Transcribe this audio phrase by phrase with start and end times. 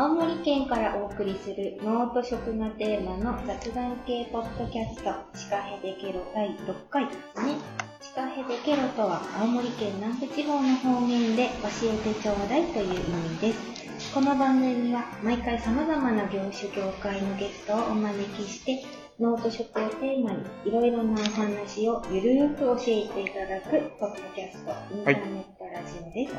[0.00, 7.56] 青森県からお送りする農と食がテーマの雑談系ポッドキャスト、シカヘデケロ第6回ですね。
[8.00, 14.14] シカヘデケロとは青森県南部地方の方言で教えてちょうだいという意味です。
[14.14, 18.82] この番組は毎回様々な業種業界のゲストをお招きして、
[19.20, 23.68] 農と食をテーマにいろいろなお話をゆるーく教えていただく
[24.00, 26.34] ポッドキャスト、インターネットラジオです。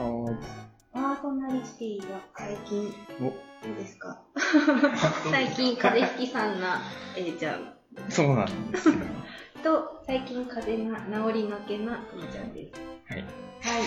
[0.93, 2.93] パーソナリティは最近、
[3.63, 4.21] おどうですか？
[5.31, 6.81] 最近風邪ひきさんな
[7.15, 7.73] A ちゃん
[8.09, 8.95] そうなんですよ。
[9.63, 12.71] と、最近風邪が治りがけなくもちゃんです。
[13.07, 13.20] はい。
[13.20, 13.84] はい。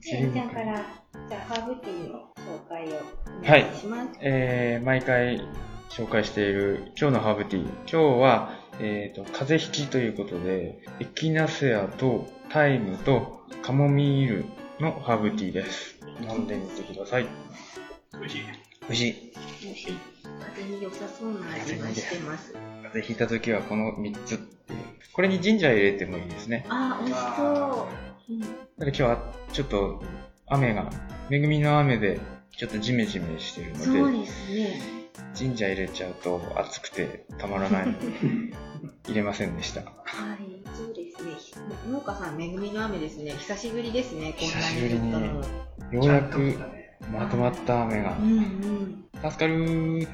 [0.00, 0.84] で A ちゃんから、
[1.28, 2.96] じゃあハーブティーの紹介を
[3.44, 4.10] おはい願いします。
[4.20, 5.40] えー、毎回
[5.90, 7.66] 紹介している今日のハーブティー。
[7.90, 14.44] 今日は、えーと、風邪ひきということで、エキナセアとタイムとカモミール
[14.80, 15.98] のハーブティーです。
[16.20, 17.26] 飲んでみてください。
[18.12, 18.42] 美味しい。
[18.82, 19.16] 美味しい。
[20.22, 22.52] 風邪に良さそうな味がしてます。
[22.52, 24.78] 風邪ひいた時はこの3つっていう。
[25.14, 26.66] これにジンジャー入れてもいいですね。
[26.68, 27.88] あー、美味しそ
[28.28, 28.32] う。
[28.32, 30.02] うん、だから今日はちょっと
[30.46, 30.90] 雨が、
[31.30, 32.20] 恵みの雨で
[32.56, 34.80] ちょっとジメジメしてるそうので、ですね。
[35.34, 38.06] ジンジャー入れちゃうと暑くてたまらないので、
[39.08, 39.80] 入れませんでした。
[39.80, 39.86] は
[40.34, 40.55] い。
[41.90, 43.32] 農家さん、恵みの雨ですね。
[43.32, 45.12] 久しぶりですね、こんな久しぶりに。
[45.12, 46.58] ようやく
[47.12, 48.22] まとまった雨がう。
[48.22, 49.04] んうん。
[49.22, 50.08] 助かる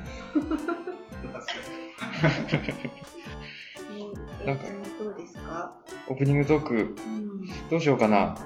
[4.44, 4.64] なんか
[4.98, 5.72] どうですか？
[6.08, 7.46] オープニングトーク、うん。
[7.70, 8.36] どうしようかな。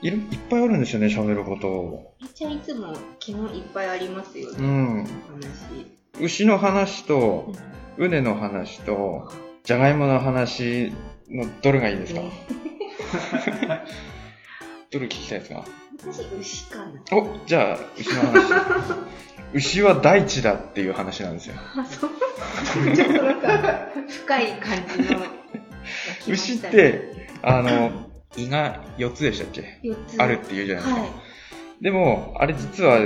[0.00, 2.14] いるいっぱいあるんですよね、喋ること。
[2.20, 5.04] めっちゃいつも気もいっぱいありますようね、ん。
[5.04, 5.10] 話。
[6.20, 7.52] 牛の話と、
[7.98, 9.30] 畝の話と、
[9.64, 10.92] じゃがいもの話
[11.32, 12.20] のどれがいいですか？
[12.20, 12.30] ね
[14.90, 15.64] どれ聞きたいですか？
[16.04, 16.92] 私、牛かな。
[17.12, 18.54] おじゃあ、牛の話。
[19.54, 21.54] 牛は大地だっていう話なんですよ。
[21.76, 22.10] あ、そう。
[22.96, 24.76] ちょっとなんか、深い感
[25.06, 25.20] じの。
[26.28, 30.16] 牛っ、て、あの、胃が4つでしたっけ？4つ。
[30.22, 31.00] あるって言うじゃないですか。
[31.02, 31.10] はい。
[31.82, 33.00] でも、あれ実は、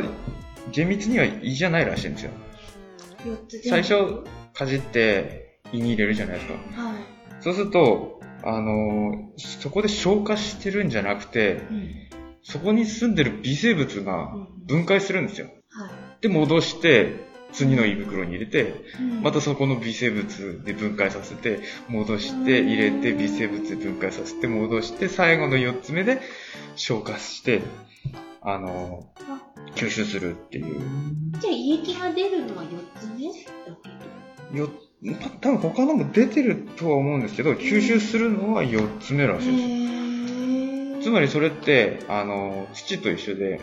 [0.70, 2.30] 厳密には胃じゃないらしいんですよ。
[3.24, 3.68] 4つで。
[3.68, 6.52] 最初、かじって胃に入れるじゃないですか。
[6.82, 6.94] はい。
[7.40, 11.94] そうすると、あの、そこで消化してるんじゃなくて、うん、
[12.42, 14.34] そこに住んでる微生物が
[14.66, 15.46] 分解するんですよ。
[15.46, 26.20] うんはい、で、戻して、次の胃袋に入れて、うん、またそこの微生物で分解させて、戻して入れて、微生物で分解させて、戻して、最後の4つ目で
[26.76, 27.62] 消化して、
[28.42, 29.08] あの、
[29.74, 30.80] 吸収するっていう。
[31.40, 32.68] じゃあ、胃液が出るのは4
[33.00, 33.76] つ目だ
[34.52, 34.85] けど
[35.40, 41.00] 多分他のも出てるとは思うんですけど、吸収するのは4つ目らしいです。
[41.00, 43.60] へつまりそれって、あの、土と一緒で、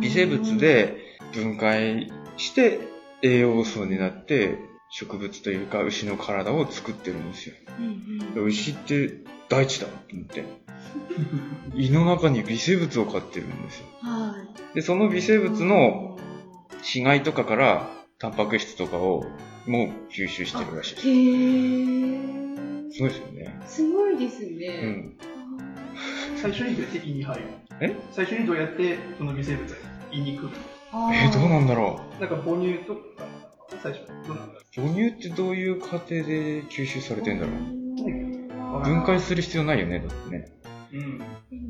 [0.00, 2.78] 微生物、で分解して
[3.22, 4.58] 栄養素になって、
[4.90, 7.54] 植物というか牛の体を作ってるんですよ。
[7.80, 7.86] うん
[8.36, 10.44] うん牛って大地だと思って。
[11.74, 13.86] 胃の中に微生物を飼ってるんですよ。
[14.00, 14.36] は
[14.72, 14.74] い。
[14.74, 16.18] で、その微生物の
[16.82, 19.24] 死骸とかから、タンパク質とかを
[19.66, 21.08] もう吸収してるらしいです。
[21.08, 22.92] へー。
[22.92, 23.60] すごいですよね。
[23.66, 24.68] すごいですうね。
[24.86, 25.12] ん。
[26.36, 27.42] 最初にどうやって胃に入る
[27.80, 27.96] え？
[28.12, 29.76] 最初にどうやってその微生物が
[30.12, 30.48] 胃に来る
[30.92, 33.00] あえーどうなんだろなんか母乳とか、
[33.82, 34.64] 最初、どうなんだろう。
[34.74, 37.54] 母乳ってどういう過程で吸収されてんだろう。
[38.80, 40.46] う分解する必要ないよね、だってね。
[40.94, 41.00] う。
[41.00, 41.18] うん。
[41.18, 41.24] で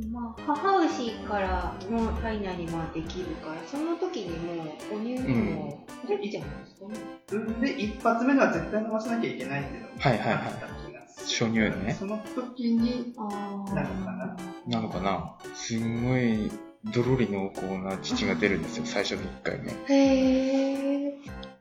[0.08, 6.94] もまあ、母牛からの体内にまあできるから、その時にもう母乳にも出てちゃうんですかね。
[7.30, 7.60] 産ん。
[7.60, 10.84] で一発目のは絶対飲ませなきゃいけないっていうのがはいはいはい
[11.24, 11.96] 初乳ね。
[11.98, 14.36] その時に、なのかな
[14.66, 16.04] なのかなすん。
[16.04, 16.50] ごい、
[16.92, 18.62] どろり濃厚な乳が出るん。
[18.62, 19.72] ですよ、最初の1回目。
[19.94, 21.12] へー。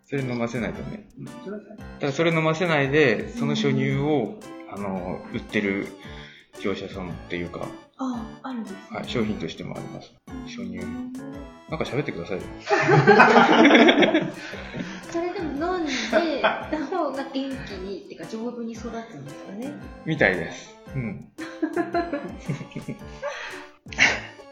[0.05, 1.07] それ飲ませないとね。
[1.17, 1.77] うん、それはだか
[2.07, 4.37] らそれ飲ませないで、その初乳を、
[4.69, 5.87] あの、売ってる
[6.61, 7.67] 業者さんっていうか、
[7.97, 8.79] あ、あるんですね。
[8.91, 10.13] はい、商品としてもあります。
[10.45, 10.77] 初乳。
[11.69, 12.43] なんか喋ってくださいよ。
[15.11, 15.91] それでも飲んで
[16.41, 19.71] た方が元気に、ってか丈夫に育つんですかね。
[20.05, 20.75] みたいです。
[20.95, 21.31] うん。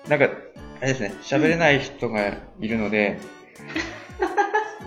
[0.07, 3.19] なんか、あれですね、喋れない人がいるので、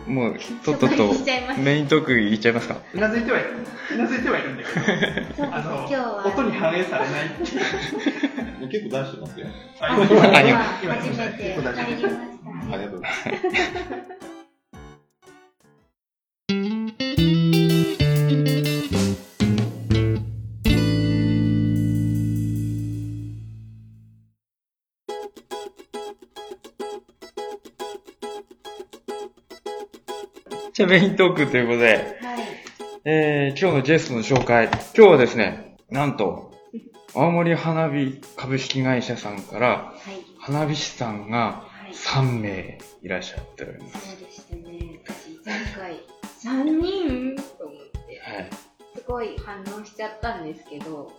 [0.06, 1.14] もう、とっとと
[1.58, 2.76] メイントークいっちゃいますか？
[2.92, 3.50] うなずいてはいる。
[3.94, 6.26] うなずいてはいるんだけど、 あの今日は。
[6.26, 7.30] 音に反映されない。
[8.70, 9.46] 結構出してますよ。
[9.80, 12.28] 今今初めて入りましたね。
[12.72, 14.23] ありがとうございます。
[30.74, 32.38] じゃあメイントークということで、はい。
[33.04, 34.66] えー、今日のゲストの紹介。
[34.66, 36.52] 今日はですね、なんと、
[37.14, 40.26] 青森花火株式会社さんから、はい。
[40.40, 41.94] 花火師さんがはい。
[41.94, 44.16] 3名いらっしゃっております。
[44.16, 45.00] そうでしたね。
[45.06, 46.00] 私、前回、
[46.42, 47.76] 3人と思っ
[48.08, 48.50] て、はい。
[48.96, 51.12] すごい反応しちゃったんですけど、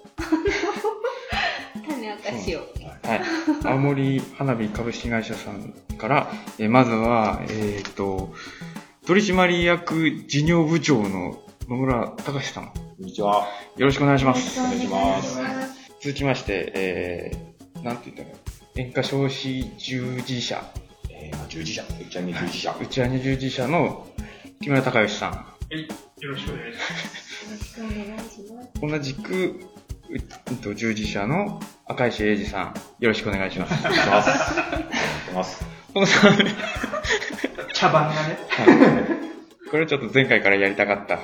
[1.88, 2.60] 種明かしを。
[2.60, 3.22] はい。
[3.64, 6.30] 青森花火株式会社さんから、
[6.60, 8.34] えーまずは、えっ、と、
[9.06, 12.72] 取締役事業部長の野村隆さん。
[12.74, 13.48] こんにちは。
[13.78, 14.60] よろしくお願いしよろします。
[14.60, 15.40] くお願いします。
[16.02, 20.64] 続きまして、えー、なんて言ったらいい演歌少子従事者、
[21.12, 22.76] えー、まあ、従事者、うちはに従事者。
[22.82, 24.08] うちはに従事者の
[24.60, 25.34] 木村隆義さん。
[25.34, 26.84] よろしくお願いしま
[27.60, 27.80] す。
[27.80, 28.82] よろしくお願いします。
[28.82, 32.74] 同じく、うえっと、従事者の赤石英二さん。
[32.98, 33.80] よろしくお願いします。
[33.82, 34.32] お願いします。
[34.32, 34.84] お願い
[35.28, 35.66] します。
[35.94, 36.52] この3名
[37.86, 38.38] 茶番がね。
[39.70, 41.18] これはちょっと前回からやりたかった。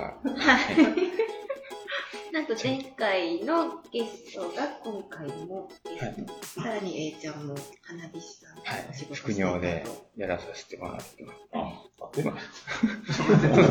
[2.32, 6.34] なんと前回のゲストが今回もゲスト。
[6.62, 9.06] さらに A ちゃんも花火師さんはいお仕。
[9.06, 9.84] 事副業で
[10.16, 11.40] やらさせてもらってます。
[11.52, 12.38] あ、あでま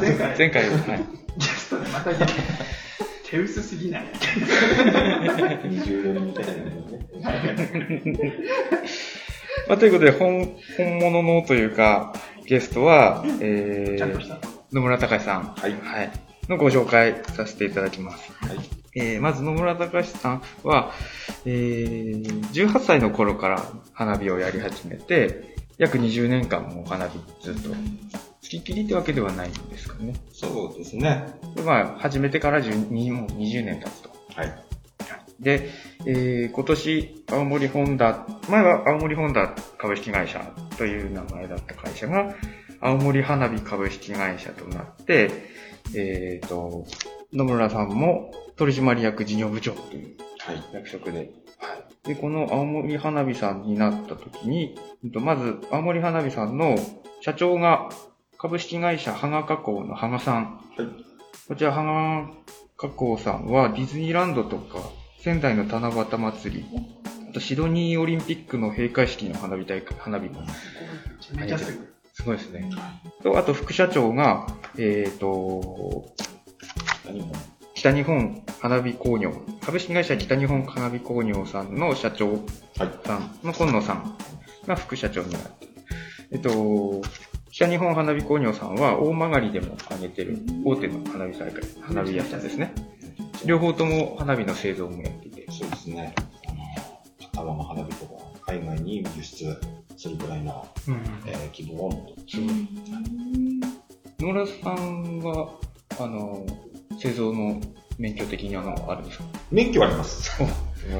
[0.00, 1.04] 前回、前回、はい。
[1.38, 2.18] ゲストでまたね、
[3.24, 4.02] 手薄すぎない。
[4.04, 6.60] 20年みたいなね。
[9.68, 12.12] まあ、ということで、本、本物のというか、
[12.50, 14.38] ゲストは、えー。
[14.72, 15.54] 野村隆さん。
[15.54, 15.72] はい。
[15.72, 16.10] はい。
[16.48, 18.32] のご紹介させていただきます。
[18.44, 18.58] はい。
[18.96, 20.90] えー、まず野村隆さんは、
[21.44, 23.62] えー、18歳の頃から
[23.92, 27.70] 花火をやり始めて、約20年間も花火ずっと、
[28.42, 30.14] 月ききりってわけではないんですかね。
[30.32, 31.28] そうですね。
[31.54, 34.10] でまあ、始めてから12もう20年経つと。
[34.34, 34.69] はい。
[35.40, 35.70] で、
[36.06, 42.34] えー今年、青森ホンダ、前は青森ホンダ株式会社という名前だった会社が、
[42.80, 45.30] 青森花火株式会社となって、
[45.96, 46.86] えっ、と、
[47.32, 50.62] 野村さんも取締役事業部長というはい。
[50.72, 52.08] 役職で、はい。
[52.08, 54.78] で、この青森花火さんになった時に、
[55.12, 56.76] まず、青森花火さんの
[57.20, 57.90] 社長が
[58.38, 60.60] 株式会社羽賀加工の羽賀さん。
[60.76, 60.88] はい。
[61.48, 62.30] こちら、羽賀
[62.76, 64.78] 加工さんはディズニーランドとか、
[65.20, 66.64] 仙台の七夕祭り、
[67.28, 70.40] あとシドニーオリンピックの閉会式の花火大会、花火も、
[71.20, 72.70] すごいですね。
[73.22, 74.46] と、あと副社長が、
[74.78, 76.06] えっ、と、
[77.04, 77.34] 何も。
[77.74, 82.40] 北日本花火工業、株式会社北日本花火工業さんの社長はい。
[83.04, 84.16] さんの今野さん
[84.66, 85.72] が副社長になってる。
[86.32, 87.02] えっと、
[87.60, 92.72] 北日本花火工業さんは大曲でも挙げてる大手の花火大会、花火屋さんですね。
[93.44, 95.46] 両方とも花火の製造もやっていて。
[95.52, 96.14] そうですね。
[97.36, 98.12] あの、花火とか、
[98.46, 99.60] 海外に輸出
[99.98, 100.66] するくらいの、
[101.26, 102.38] えー、希望を持ってます。
[104.20, 105.50] 野村さんは、
[105.98, 106.46] あの、
[106.98, 107.60] 製造の
[107.98, 109.24] 免許的にはあるんですか？
[109.50, 110.30] 免許はあります。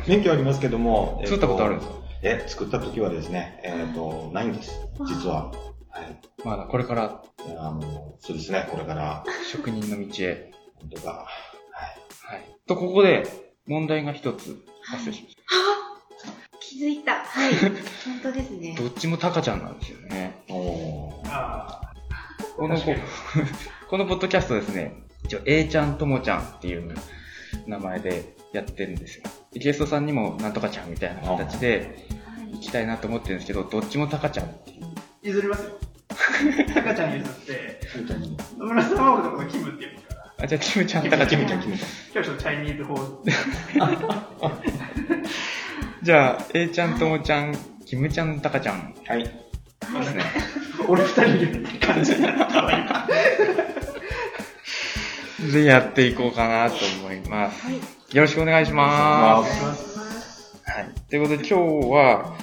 [0.06, 1.96] 免許はありますけども、作ったことあるんですか？
[2.22, 4.78] え、作った時はですね、えっ、と、ないんです。
[5.08, 5.50] 実は。
[5.90, 6.20] はい。
[6.44, 7.22] まだこれから
[7.58, 10.50] あの、そうですね、これから、職人の道へ。
[10.74, 11.26] 本当か。
[12.22, 12.56] はい。
[12.66, 13.26] と、ここで
[13.66, 15.36] 問題が一つ発生しまし
[16.60, 17.24] 気づいた。
[17.24, 17.54] はい。
[18.04, 18.82] 本当ですねた。。
[18.82, 20.42] どっちもタカちゃんなんですよね。
[20.48, 20.58] はい。
[20.58, 21.28] おー。
[21.28, 21.80] あ
[22.56, 22.76] この
[23.88, 24.94] このポッドキャストですね、
[25.24, 26.94] 一応 A ちゃんともちゃんっていう
[27.66, 29.24] 名前でやってるんですよ。
[29.52, 34.89] でゲストさんにもなんとかちゃんみたいな形ではい行きたいなと思ってるんですけど、どっちもタカちゃんっていう。
[35.22, 35.70] 譲りますよ。
[36.76, 37.80] 赤ちゃん譲って。
[38.58, 41.40] 野村さんは俺のことキムって言うから、あ、じゃあキムちゃんタカちゃん。
[41.40, 41.88] キムちゃん、キムちゃん。
[42.14, 43.22] 今日ちょっとチャイニーズ法
[46.02, 49.24] じゃあ A ちゃんともちゃん、キムちゃんタカちゃんはい。
[49.24, 49.30] で
[50.04, 50.22] すね。
[50.88, 53.06] 俺二人いる感じになったわ今
[55.52, 57.66] でやっていこうかなと思います。
[57.66, 57.74] はい。
[58.16, 59.58] よろしくお願いしまお願いす。
[59.58, 60.56] します。
[60.64, 60.88] はい。
[61.08, 62.34] ということで今日は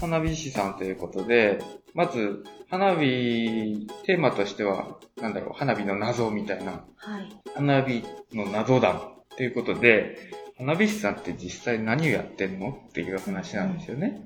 [0.00, 1.58] 花火師さんということで、
[1.94, 7.28] まず花火、テーマとしては、なんだろう、花火の謎みたいなはい。
[7.54, 10.16] 花火の謎談ということで、
[10.56, 14.22] 花火師さんって実際何をやってんのっていう話なんですよね。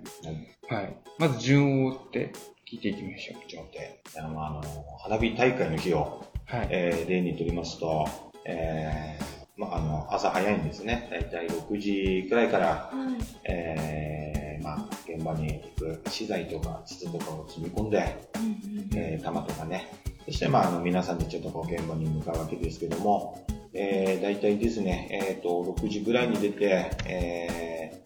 [0.69, 0.97] はい。
[1.19, 2.33] まず順を追って
[2.71, 4.01] 聞いていきましょちょっと待って。
[4.19, 4.63] あの、あの
[5.01, 6.57] 花火大会の日を、う。
[6.57, 6.69] はい。
[6.71, 8.07] えー例にとりますと、
[8.45, 11.09] えーまあ、あの、朝早いんですね。
[11.11, 13.25] だいたい6時くらいから、はい。
[13.45, 19.91] えーまあ、現場に行く資材とか筒とかを積み込んで、うんうんえー玉とかね。
[20.27, 28.03] そして、まあ、あの、皆さんでちょっとこう現場に向かうわけですけども、えー、大体ですね、えっ、と、6時ぐらいに出て、え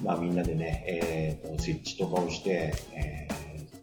[0.00, 3.30] ーまあ、みんなでね、えーと、設置とかをして、えー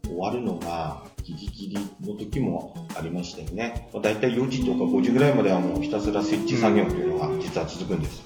[0.07, 1.03] 終わるのが
[1.34, 3.89] ギリギリの時もありましたよね。
[3.93, 8.24] まあ、大体4時とか5時ぐらいまではもうひたすら設置作業というのが実は続くんです。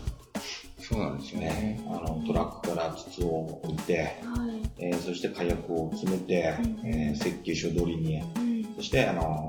[0.80, 1.48] そうなんですよね。
[1.48, 4.70] ね、あのトラックから筒を置いて、はい。
[4.78, 8.76] えーそして火薬を詰めて、うんえー設計書通りに、うん。
[8.76, 9.48] そして、あの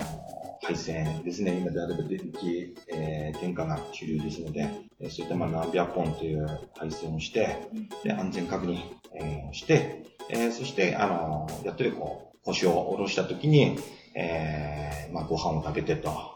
[0.62, 4.68] 配線ですね、今であれば電気、えー点火が主流ですので、
[5.00, 7.56] えーそういったまあ何百本という配線をして、
[8.04, 8.78] で安全確認、
[9.14, 13.78] えーをして、えーそして、あのやっとりこう、腰を下ろした時に、
[14.14, 16.34] えーまあ、ご飯を食べてとは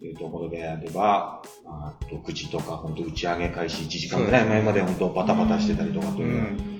[0.00, 0.04] い。
[0.04, 6.72] いうところであれば、まあ、6時とか、本当打ち上げ開始1時間ぐらい前まで本当バタバタしてたりとかという、うん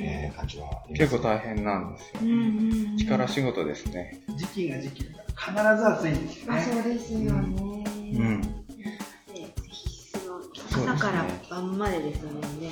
[0.00, 2.24] えー感じはあります結構大変なんですよう。
[2.24, 2.96] んうん。
[2.96, 4.18] 力仕事ですね。
[4.36, 6.62] 時期が時期だから必ず暑いんですよあ、ね。
[6.62, 7.28] そうですよね。
[7.28, 8.40] うん。
[8.40, 8.48] で
[9.70, 12.70] 必須の朝から晩までですもんね。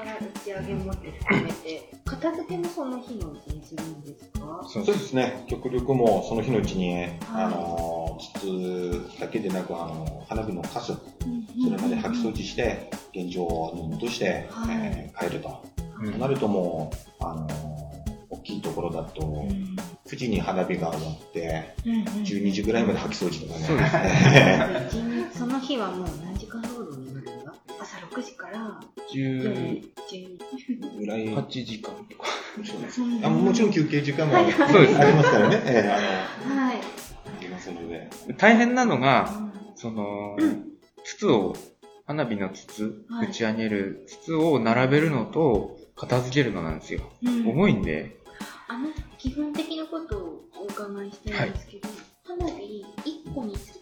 [0.00, 4.62] から打ち上げ持って含めて、片付けもその日のうちにするんですか？
[4.68, 5.44] そうですね。
[5.48, 10.94] 極力もうその日のうちに、あの、筒だけでなく、あの、花火のカス、そ
[11.70, 14.76] れまで掃き掃除して、現状に戻して、はい。
[14.76, 15.62] えー帰ると。
[16.02, 16.90] うんとなるとも
[17.20, 17.46] う、あの、
[18.30, 19.76] 大きいところだと、うん。
[20.06, 24.88] 9時に花火が終わって、うんうん12時ぐらいまで掃き掃除とかね。
[25.36, 26.60] そ の日はもう何時間
[28.10, 28.80] 6時から
[29.12, 31.24] 夜18 12ぐらい。
[31.48, 32.24] 時間とか。
[33.24, 34.78] あもちろん休憩時間もありますか
[35.38, 35.62] らね。
[35.66, 36.76] えーあの、はい。
[36.76, 36.80] あ
[37.40, 38.10] りますので。
[38.36, 40.64] 大変なのうが、んそのうん、
[41.04, 41.54] 筒を、
[42.06, 47.02] 花火の筒、はい打ち上げる筒を並べるのと、片付けるのなんですよ。
[47.22, 48.18] うん重いんで、
[48.68, 48.88] あの、
[49.18, 51.88] 基本的なことをお伺いしたいんですけど、
[52.26, 52.84] 花火
[53.26, 53.79] 1個につき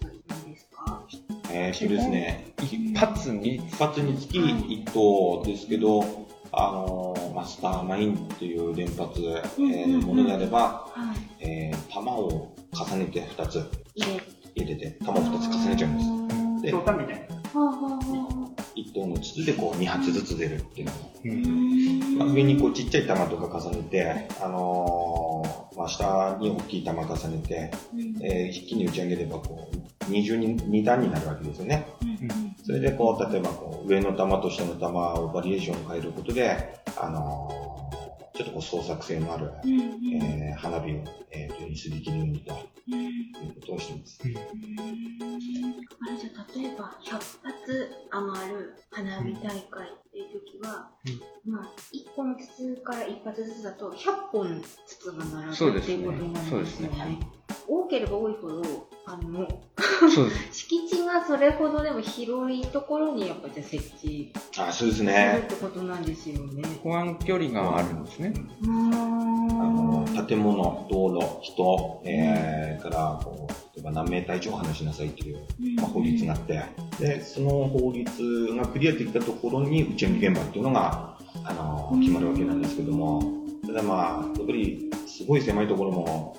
[1.58, 2.52] えー、そうですね。
[2.62, 6.04] 一発に、一発につき1頭ですけど、
[6.52, 11.44] あのーマスターマインっていう連発、えうんうんうんーのものであれば、はい。
[11.44, 14.74] えー、弾を重ねて2つ入れ。
[14.76, 16.72] て、弾を2つ重ねちゃうんです。
[16.72, 17.37] でみたいな。
[17.54, 21.30] はあはあは1頭の筒でこう2発ずつ出るっていうのをうあ。
[21.30, 27.70] んまあ、上にこうちっちゃい玉とか重ねて、あのーまあ、下に大きい玉重ねて、
[28.22, 31.86] えー一気に打ち上げればこう二重に二段になるわけですよね。
[32.64, 37.87] それでこう、例えばこう上の玉と下の玉をバリエーションを変えることで、あのー
[38.38, 44.20] ちょっとこう創作性のある、えー花火を、えーと、にすり切るようにということをしています。
[44.22, 49.88] あれじゃあ例えば100発余る花火大会
[50.24, 50.90] っていう時は、
[51.46, 57.18] まあ1個の筒から1発ずつだと100本筒が並ぶっていうことになりそうですねますよね。
[57.68, 58.62] 多ければ多いほど、
[59.06, 59.46] あの。
[60.52, 65.48] 敷地がそれほどでも広いところにやっぱじゃあ設置あ、そうですねっ。
[65.48, 66.62] てことなんですよね。
[66.82, 68.32] 保安距離があるんですね。
[68.62, 75.38] うーんあの建物、道路、人、えー、からこう、ば何メーター以上離しなさいっていう、
[75.76, 76.62] まあ、法律があって、
[76.98, 83.22] で、その法律がクリアできたところに打ち上げ現場っていうのが、あの、決まるわけなんですけども、
[83.66, 86.36] ただまあ、やっぱりすごい狭いところも、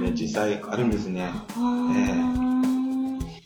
[0.00, 1.30] ね、実際あるんですね。
[1.30, 2.92] あー。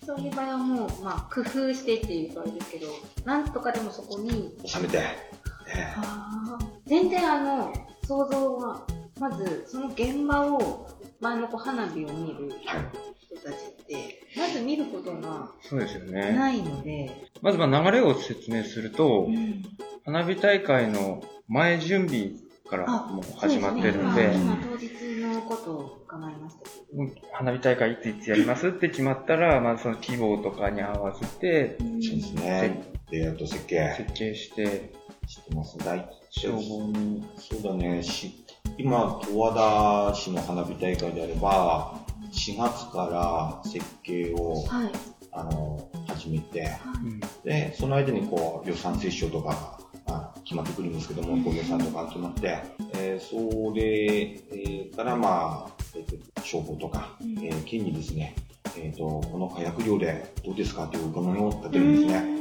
[0.06, 2.86] そういう場合はもう、まあ、工夫してっていうとあれですけど、
[3.24, 6.66] なんとかでもそこに、収めて、えあー。
[6.86, 7.72] 全然あの、
[8.06, 8.86] 想像は、
[9.18, 10.88] まずその現場を、
[11.20, 12.48] 前のこう花火を見る。
[12.48, 13.15] ーはい。
[13.26, 16.32] 人たちって、まず見ることがそうですよね。
[16.32, 17.10] ないので、
[17.42, 19.62] まずまあ流れを説明すると、うん。
[20.04, 22.30] 花火大会の前準備
[22.70, 24.44] からもう始まってるんで、そうすね。
[24.44, 24.90] 今、今当日
[25.34, 32.84] のことを伺いました花火大会いついつやりますって決まったら、まあその規模とかに合わせてうんそうですね。
[33.10, 33.94] レイアウト設計。
[33.96, 34.92] 設計して、
[35.26, 35.76] してます？
[35.78, 38.44] 大消防に、そうだね、し
[38.78, 42.05] 今、十和田市の花火大会であれば、
[42.36, 44.92] 4月から設計をはい。
[45.32, 46.66] あの始めて、
[47.04, 52.62] うんで、その間にこう予算折衝とか、まあ、決まってくるんですけども、予算とか決まって、
[52.94, 57.38] えーそれ、えーからまあ、えーと消防とか、うん。
[57.44, 58.34] えー県にですね、
[58.78, 62.36] えーと、この火薬量でどうですかという伺いを立てるんですね。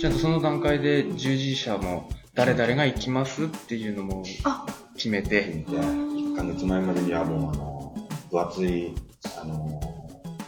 [0.00, 4.64] ちゃんとその段階で従事者も誰々が行きますっていうのもあ、
[4.96, 7.94] 決めて、で1ヶ月前までにはもう、あの、
[8.30, 8.94] 分厚い、
[9.40, 9.80] あの、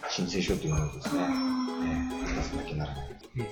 [0.08, 3.08] 申請書というのをですね、えー出さなきゃならない。
[3.38, 3.46] うん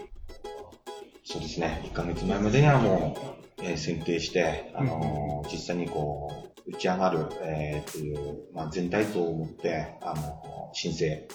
[1.27, 3.17] そうですね、1ヶ月前までにはも
[3.59, 11.27] う、えー選定して、あの実際にこう、打ち上がる、えーっていう、まあ、全体像を持って、あの申請、はい。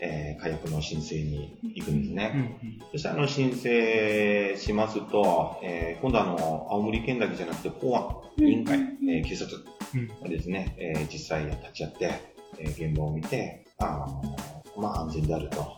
[0.00, 2.32] えー火薬の申請に行くんですね。
[2.34, 7.96] うんうんそしてあの申請しますと、えー今度あの、青森県だけじゃなくて、公
[8.38, 9.56] 安委員会、うんえー警察
[9.94, 14.36] うんがですね、えー実際立ち会って、えー現場を見て、あの
[14.76, 15.76] まあ、安全であると。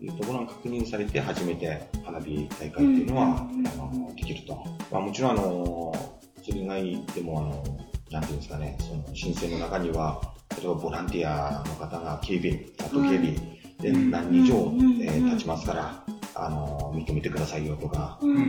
[0.00, 0.08] い。
[0.08, 4.64] うところが確認されて、初めて花火大会っていうのは、うんあのできると。
[4.90, 5.92] まあ、もちろん、あの
[6.42, 7.64] それ以外でも、あの
[8.10, 10.20] なんていうんですかね、その申請の中には、
[10.58, 13.34] 例えばボランティアの方が警備、あと警備
[13.80, 16.04] でうん何人以上、うんえー立ちますから、
[16.34, 18.44] あの認めてくださいよとか、うんうんうんう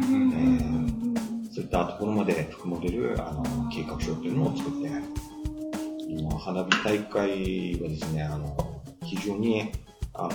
[0.89, 1.13] ん
[1.53, 4.89] そういったところまで含まれるあの計画書っていうのを作って、
[6.17, 9.72] 今、花火大会はですね、あの非常に
[10.13, 10.29] あの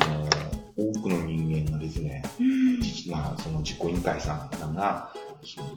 [0.76, 2.22] 多くの人間がですね、
[2.80, 5.12] 実まあ、その実行委員会さんが、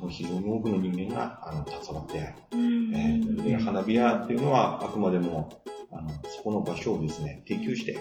[0.09, 2.95] 非常に多くの人間があの携わって、うん。
[2.95, 7.99] えーで花火屋っていうのはあくまでもあのそこの場所をですね、提供して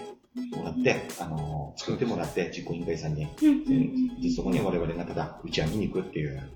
[0.55, 3.27] もらって、あの作ってもらって、実行委員会さんに、
[4.21, 6.51] でそこに我々がただ打ち上げに行くっていう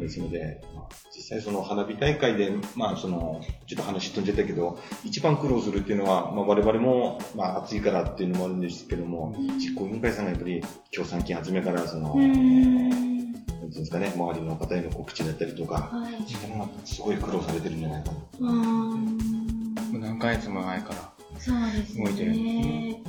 [0.00, 12.92] ですので、まあ実際その花火大会で、まあその、ちょっと話飛んじゃったけど、一番苦労するっていうのは、まあ我々も、まあ暑いからっていうのもあるんですけども、実行委員会さんがやっぱり協賛金集めから、その、うなんていん
[13.62, 18.50] うんですかね、周りの方への告知だったりとか、はいそういうのがすごい苦労されてるんじゃないかな。
[18.50, 19.18] うん
[19.92, 21.12] もう何ヶ月も前から。
[21.38, 23.02] そうです動いてるね。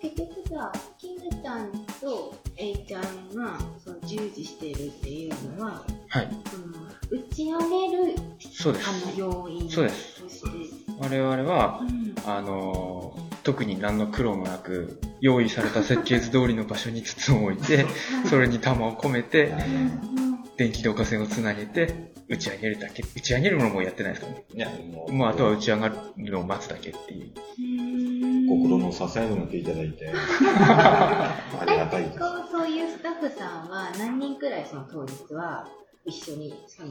[0.00, 0.72] 結局じゃあ、
[1.42, 3.02] ちゃんとエイちゃん
[3.34, 6.28] がその従事しているっていうのは、はい。
[6.50, 8.16] その打ち上げる
[8.52, 8.92] そうですあ。
[8.92, 10.92] の要因そうとですして。
[10.98, 17.86] 我々はう、んあのー特に何の苦労もなく、用意された設計図通りの場所に筒を置いて、
[18.28, 20.29] それに弾を込めて、うん
[20.60, 23.02] 電気導火線をつなげて、打ち上げるだけ。
[23.02, 24.44] 打ち上げるのもやってないですかね。
[24.52, 27.32] いや、もうもうあとは打ち上がるのを待つだけっていう。
[27.58, 32.26] うん心の支えになっていただいて、 ありがたいですこ。
[32.26, 35.66] うそういうスタッフさんは何人くらいその当日は
[36.04, 36.90] 一緒にその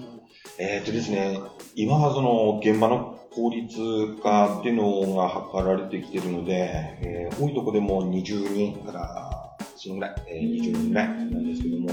[0.57, 1.39] えっ、とですね、
[1.75, 3.77] 今はその現場の効率
[4.23, 6.71] 化っていうのが図られてきているので、
[7.03, 9.31] えー多いとこでも20人から
[9.75, 11.89] そのぐらい、えー20人ぐらいなんですけども、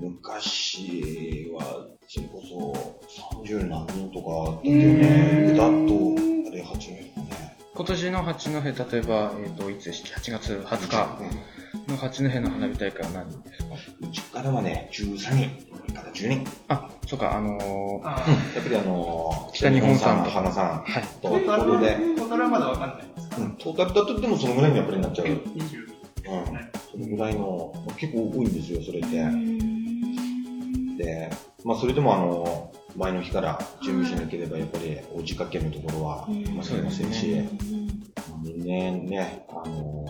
[0.00, 5.48] 昔はそれこそ30何人とかだったよね。
[5.52, 7.56] だと、あれ8人とかね。
[7.74, 13.74] 今年の八戸、例えば、えっ、と、いつでしたっけ ?8 月20日の八戸の花火大会は何人ですか？
[14.00, 16.44] うちからはね、13人から10人。
[16.68, 18.10] あ、そうか、あのー、あ
[18.54, 21.02] やっぱりあのー北日本さんと花さんはい。
[21.22, 25.28] とトータルころで、トータルはまだわかんないんですかうんトータルだとでもそのぐらいにやっぱりなっちゃう。
[25.28, 25.34] うん。
[25.36, 25.86] 20
[26.92, 29.71] そのぐらいの、まあ結構多いんですよ、それって。
[30.96, 31.30] で、
[31.64, 36.54] まあそれでもあの、前の日から準備しなければやっぱりお時かけのところは、うん。
[36.54, 37.48] まあ、すいませんし、
[38.42, 40.04] 年々ね、あの、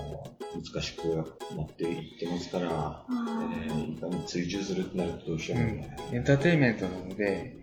[0.55, 1.07] 難しく
[1.57, 3.97] なっていってますから、えー。
[3.97, 7.57] いかに追従するってなるとどうしてもね、エンターテインメントなので、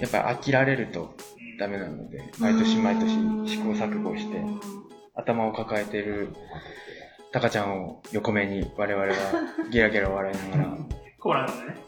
[0.00, 1.16] やっぱ飽きられると
[1.58, 3.10] ダメなので、毎年毎年
[3.48, 4.44] 試行錯誤して、
[5.14, 6.28] 頭を抱えている
[7.32, 9.14] タカちゃんを横目に我々は
[9.70, 10.78] ゲラゲラ笑いながら、
[11.18, 11.85] コーラなんでね。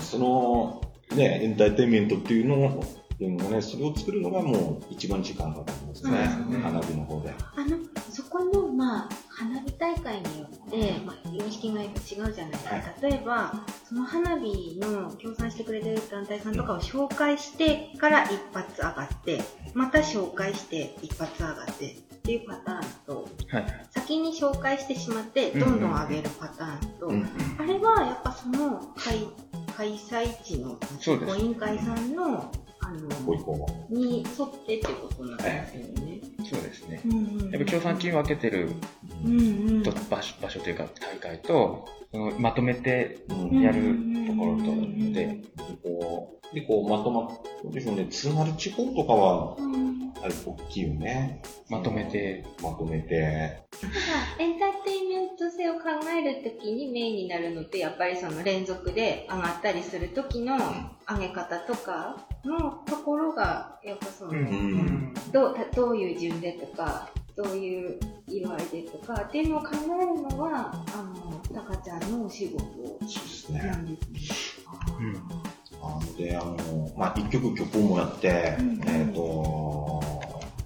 [0.00, 0.80] その、
[1.14, 2.84] ね、エンターテインメントっていうのを、
[3.16, 6.58] っていうのもね、それを作るのがもう一番時間かかりますねそうですね。
[6.62, 7.32] 花火の方で。
[7.56, 7.78] あの、
[8.10, 12.74] そこの、まあ、花火大会によって、まあ、様式が違うじゃないですか。
[12.74, 19.40] はい例えば、その花火の協賛してくれてる団体さんとかを紹介してから一発上がって、
[19.74, 23.85] また紹介して一発上がってっていうパターンと、はい。
[24.06, 29.26] 先に紹介してしまって、どんどん上げるパターンと、うんあれはやっぱその開
[29.76, 36.20] 開催地のそうです実行委員会さんの、あの、ご意向に沿ってっていうことなんですよね。
[36.48, 37.02] そうですね。
[37.04, 37.50] うんうん。
[37.50, 38.70] やっぱ協賛金を分けてる
[39.24, 39.42] うんう
[39.80, 39.82] ん。
[39.82, 41.88] と場所場所というか大会と、
[42.38, 43.60] まとめてうん。
[43.60, 44.64] やるところと
[45.12, 45.40] で、
[45.82, 50.12] こう、で、こう、まとまっ、でしょうね、津軽地方とかは、うん。
[50.22, 51.42] あれ、大きいよね。
[51.68, 53.92] まとめて、まとめて、ただ
[54.38, 60.56] エンターテインメント性を考えるときにメインになるのってやっぱりその連続で上がったりするときの
[61.06, 64.32] 上げ方とかのところがやっぱその。
[65.32, 73.76] どうどういう順でとかどういう色合いでとかっていうのを考えるのはあのタカちゃんのお仕事そうですなね。
[73.76, 74.66] んですね。
[74.98, 80.00] うんあので、あの、まあ、一曲曲をもらって、うんえっ、と、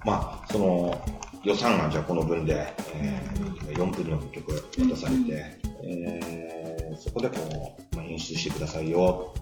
[0.05, 0.99] まあ、その、
[1.42, 9.33] 予算がじゃあこの分で、えー、4分の曲渡されて、えー、そこでこう、まあ、演出してくださいよ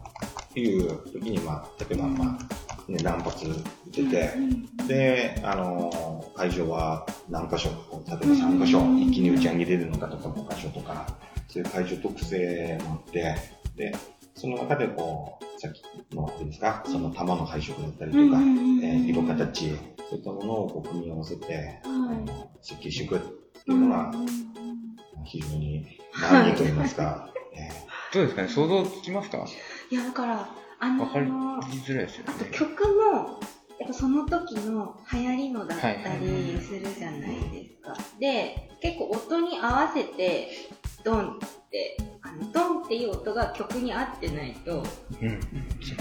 [0.51, 3.55] っていう時に、まあ、例えば、まあ、ね、何発打
[3.93, 4.33] てて、
[4.87, 7.75] で、あの、会場は何箇所、例
[8.15, 11.07] えば3箇所、一気に打ち上げれるのかとか5箇所とか、
[11.49, 13.37] そういう会場特性もあって、
[13.77, 13.95] で、
[14.35, 15.83] その中でこう、さっき
[16.15, 18.85] のあれですか、その玉の配色だったりとか、うんうんうんうん。
[18.85, 19.69] えー色形、
[20.09, 21.75] そういったものをこう組み合わせて、はい。
[21.85, 24.29] あの設計していくっていうのがうんうん
[25.25, 25.85] 非常に
[26.31, 27.69] 難儀と言いますか、 え
[28.15, 28.49] どうですかね？
[28.49, 29.45] 想像つきますか？
[29.91, 30.49] いや、だから、
[30.81, 32.51] あのわかりづらいですよあとね。
[32.53, 33.41] 曲も、
[33.79, 37.97] やっぱその時の流行りのだったりはいするじゃないですか。
[38.19, 40.49] で、結構音に合わせて、
[41.05, 41.39] ドンっ
[41.71, 44.85] て、あのドンっていう音が曲に合ってないと、
[45.21, 45.41] うん。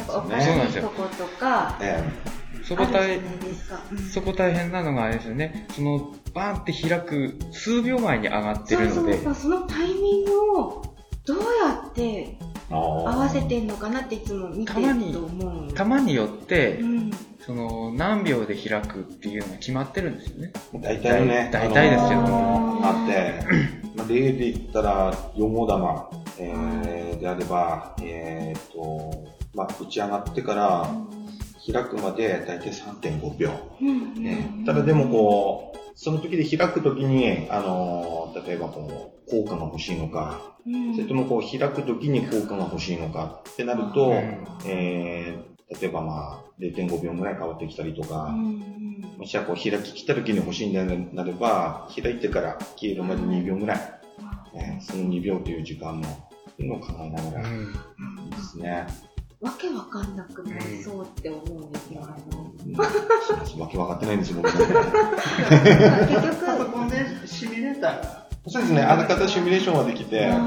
[0.10, 2.04] おかしいとことか、え
[2.63, 3.20] そこ大
[4.12, 5.68] そこ大変なのがあれですよね。
[5.72, 10.84] その、バーンって開く数秒前に上がってるので、そうそうそのタイミングを
[11.26, 12.38] どうやってえ
[12.69, 15.73] 合合わせてんのかなっていつも見てるたまにと思う。
[15.73, 17.12] 玉によってう、ん。
[17.39, 20.51] その、何秒で開くっていうのが決まってるんですよね。
[20.75, 23.45] 大体のね、大体ですよあのーあって、
[23.95, 29.13] まあ、例で言ったら、4号玉、えーであれば、えーっと、
[29.53, 30.89] まあ、打ち上がってから
[31.71, 33.51] 開くまで大体3.5秒。
[33.82, 34.13] うん。
[34.23, 40.93] ね、ただでもこう、その時で開く時に、あのー例えばこう、効果が欲しいのか、うん。
[40.93, 44.47] それともこう、開く時に効果が欲しいのかってなると、うん。
[44.65, 49.01] えー例えばまあ、0.5秒ぐらい変わってきたりとか、うんうん。
[49.17, 50.82] もしくはこう開き切った時に欲しいんで
[51.13, 53.99] なれば、開いてから消えるまで2秒ぐらい、
[54.56, 56.08] えーその2秒という時間も、
[56.51, 58.30] っていうのを考えながらうん。
[58.30, 58.88] ですね。
[59.39, 62.02] わけわかんなくなりそうって思うんですよ。
[62.04, 62.52] あの。
[62.65, 62.76] うん。
[62.76, 64.52] わけ分かってないんですよ、僕。
[64.58, 64.65] も。
[64.65, 64.76] 結
[66.45, 68.02] パソ局、コンでシミュレーター。
[68.02, 68.28] が。
[68.47, 70.38] そうですね、あらかたシミュレーションはできて、あ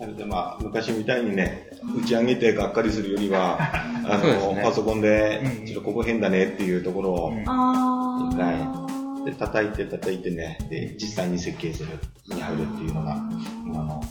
[0.00, 3.56] なのでまあ、昔みたいにね、打ち上げてがっかりするよりは、
[4.04, 4.62] あの、ね。
[4.62, 5.66] パソコンでう、ん。
[5.66, 7.38] ちょっとここ変だねっていうところを、うん。
[7.38, 8.36] ーあー。
[8.36, 13.16] はで、叩いて叩いてね、で、実際に設計する、に入るっていうのが、
[13.64, 14.02] 今の、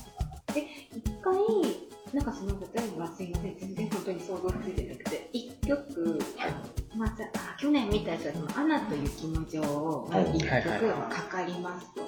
[0.49, 0.63] 一
[1.21, 1.33] 回、
[2.17, 6.97] なんかその、例えばすいません、全然本当に想像ついてなくて、一曲、はい。
[6.97, 12.01] まあ、あ去年見たやつは、アナと雪の女王が一曲はいはいかかりますと。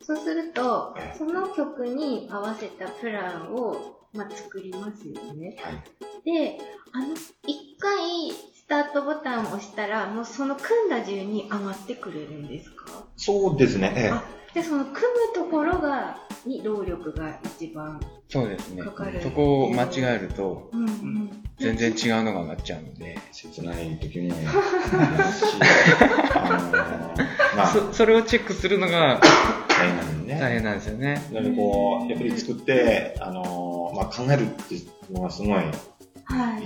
[0.00, 5.58] そうすると、その曲に合わせたプランを、まあ、作りますよね。
[5.60, 5.82] はい。
[6.24, 6.58] で、
[6.92, 7.08] あの、
[7.46, 13.04] 一回、スタートボタンを押したら、もうその組んだ順に上がってくれるんですか？
[13.16, 15.00] そうですね、ええあで、その組む
[15.34, 19.20] ところが、に労力が一番、そうですねかかる。
[19.22, 21.42] そこを間違えると、うんうん。
[21.58, 25.44] 全然違うのが上がっちゃうので、切ない時もあるし、
[26.34, 27.14] あ
[27.56, 29.20] のまあ、そそれをチェックするのが
[29.68, 30.40] 大変なんでね。
[30.40, 31.22] 大変なんですよね。
[31.32, 35.72] なのでこう、やっぱり作って、あのまあ、考えるっていうのがすごい、はい。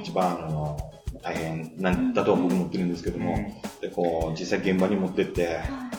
[0.01, 0.77] 一番、あの
[1.23, 3.37] 大変なんだとは僕も思ってるんですけども、
[3.81, 5.90] で、こう、実際現場に持ってって、はい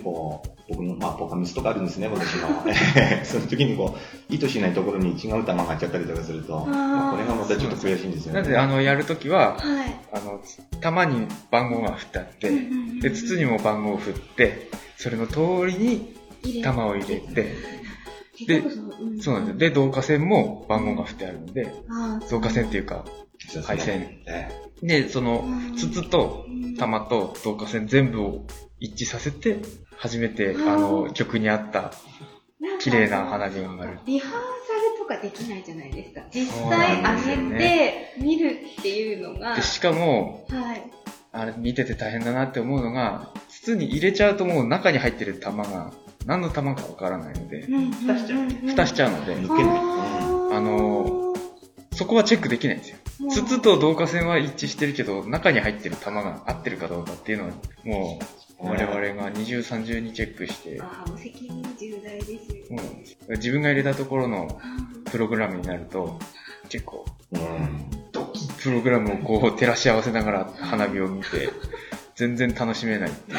[0.00, 2.48] こう、僕の、まあ、ポカミスとかあるんですね、私の。
[3.24, 8.40] その時にこう、意図しないところに違う球が入っちゃったりとかすると、まあ、これがまたちょっと悔しいんですよね。
[8.40, 9.94] なので、あの、やるときは、はい。
[10.12, 10.40] あの、
[10.80, 12.50] 玉に番号が振ってあって、
[13.00, 16.14] で、筒にも番号を振って、それの通りに
[16.62, 17.54] 玉を入れて、
[18.46, 19.56] 結局そのうなんですよ。
[19.56, 21.72] で、導火線も番号が振ってあるので、
[22.22, 23.04] 導火線っていうか、
[23.64, 24.22] 配線。
[24.26, 24.48] え
[24.82, 26.46] で、そのうん筒と
[26.78, 28.46] 玉と導火線全部を
[28.80, 29.58] 一致させて、
[29.96, 31.92] 初めて、うんあの、曲に合った
[32.80, 33.98] 綺麗な花火が上がる。
[34.06, 36.22] リハーサルとかできないじゃないですか。
[36.32, 37.58] 実際上げね
[38.16, 40.82] て見るっていうのが、で、しかも、はい。
[41.32, 45.92] あれ見てて大変だなって思うのが、筒に入れちゃうともう中に入ってる玉が、
[46.26, 49.78] 何の玉かわからないので、蓋しちゃう蓋しちゃうので、抜けない。
[50.52, 51.34] あの
[51.92, 52.96] そこはチェックできないんですよ。
[53.30, 57.50] 筒と導火線は一致してるけど、中に入ってる玉が合ってるかどうかっていうのは、
[57.84, 62.64] もう、我々が二重三重にチェックして、ああ、もう責任重大ですよ。
[62.70, 62.82] も
[63.28, 64.60] う自分が入れたところの
[65.06, 66.18] プログラムになると、
[66.68, 67.90] 結構、うん。
[68.62, 71.50] プログラムをこう照らし合わせながら花火を見て、
[72.14, 73.34] 全然楽しめないってい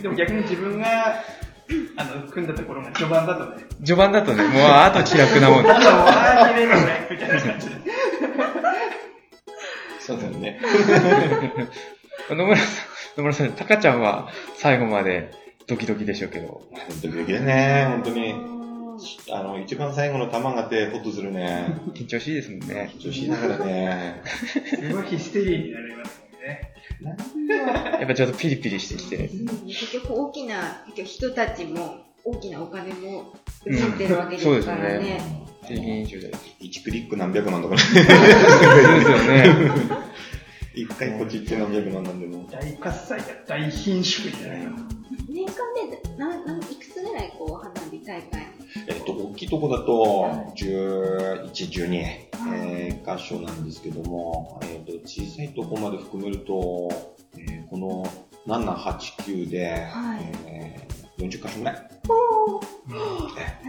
[0.00, 0.02] う。
[0.02, 1.22] でも逆に自分が、
[1.96, 7.76] あの、組んだところが序盤だとね、序盤だとね、もうあと気楽なもんで あと、ああ、綺麗だね、みたいな感じで。
[10.00, 10.60] そうだよね。
[12.30, 15.32] 野村さん、野村さん、タカちゃんは最後まで
[15.66, 16.62] ドキドキでしょうけど、
[17.02, 18.34] ドキドキだね、本当に。
[19.32, 21.80] あの、一番最後の玉がて、ホッとするね。
[21.94, 22.94] 緊張しいですもんね。
[22.98, 24.22] 女子ながらね。
[24.68, 27.98] すごいヒステリーになりますもんね。
[27.98, 29.30] やっぱちょっとピリピリしてきて。
[29.66, 33.34] 結局大きな人たちも大きなお金も
[33.66, 35.20] 映ってるわけですからうんそうね。
[35.66, 36.30] 責任重大。
[36.60, 37.80] 1クリック何百万とかね。
[37.80, 39.54] そうですよね。
[40.74, 42.48] 一回こっち行って何百万なんでも。
[42.50, 44.70] 大喝采や大貧縮じゃないの。
[45.28, 48.46] 年間でなないくつぐらいこう花火大会？
[48.86, 56.88] えっと、大きいとこだと、11、12、えー箇所なんですけども、えーと、小さいとこまで含めると、
[57.36, 58.06] えーこの
[58.46, 61.74] 7、8、9で、はいえー40箇所ぐらい。
[61.74, 61.80] あ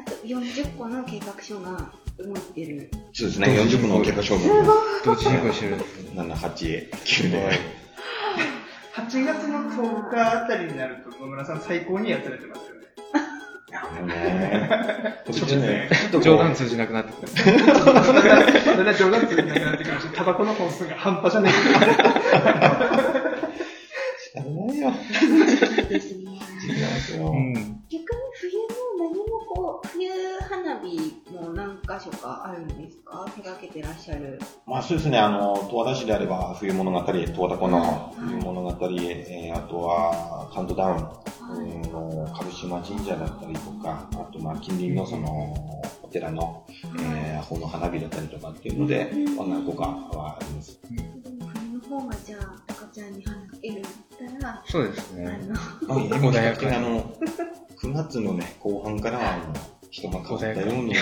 [0.10, 1.92] と40個の計画書が
[2.24, 2.90] 動いてる。
[3.14, 4.48] そうですね、40個の結果勝負。
[5.04, 6.22] 同時進行してるんですね。
[6.22, 7.60] 7、8、9で。
[8.94, 12.82] 8月の10日あたりになると、野村さん最高にやつれてますよね。
[14.04, 14.70] うね、
[15.32, 15.56] ちょっと
[16.14, 17.28] こう冗談通じなくなってくる。
[17.28, 17.52] そ
[18.82, 21.54] んな冗談ついてなくなってくるし、タバコの本数が半端じゃない。
[24.36, 24.42] な
[24.74, 24.92] いよ。
[25.90, 26.32] ですね。
[26.64, 27.28] 違うんですよ。
[27.28, 27.54] うん。
[27.54, 28.08] 逆に
[28.40, 28.68] 冬も
[29.00, 30.10] 何もこう、冬
[32.12, 33.26] 何箇所かあるんですか？
[33.36, 34.40] 手掛けてらっしゃる。
[34.66, 37.06] まあそうですね、あの、十和田市であれば、冬物語、十
[37.38, 38.20] 和田湖のはい。
[38.20, 40.98] 冬物語、えー、あとは、カウントダウン、
[41.68, 45.54] えーの、株島神社だったりとか、あと、まあ、近隣のその、
[46.04, 46.66] お寺の、
[47.00, 49.84] えー、炎花火だったりとかっていうので、まあ何個か
[50.18, 50.80] はあります。
[50.90, 51.00] 冬
[51.90, 53.14] の方がじゃあ、赤ちゃん。
[53.14, 53.82] に花火るん。
[53.84, 55.40] だったら、そうですあね。
[55.48, 55.54] の、
[55.88, 57.02] まあ、穏やかにあの、
[57.82, 59.20] 9月のね、後半から
[59.92, 61.00] 人が変わったように、の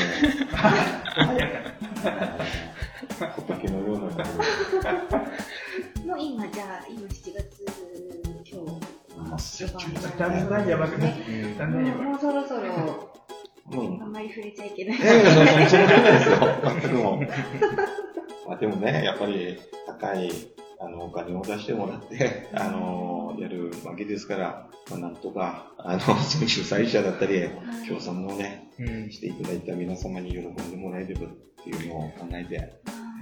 [3.36, 4.06] 仏のような
[6.06, 7.32] もう今じゃあ、今7月、
[8.52, 8.66] 今
[9.38, 9.68] 日、
[10.18, 12.06] だんだんやばくなってうんだんだんやばい。
[12.06, 12.62] もうそろそろ、
[13.72, 14.98] うんあんまり触れちゃいけない。
[14.98, 15.30] いやいや、
[15.70, 16.38] 全然ないですよ。
[16.64, 17.22] 全くも
[18.50, 20.32] あでもね、やっぱり高い
[20.82, 27.50] あのお金を出してもらって、あの、やるわけですから、まあなんとか、あの、その主催者だったり、
[27.88, 29.12] 協賛のね、うん。
[29.12, 31.30] していただいた皆様に喜んでもらえればっ
[31.64, 32.74] ていうのを考えて、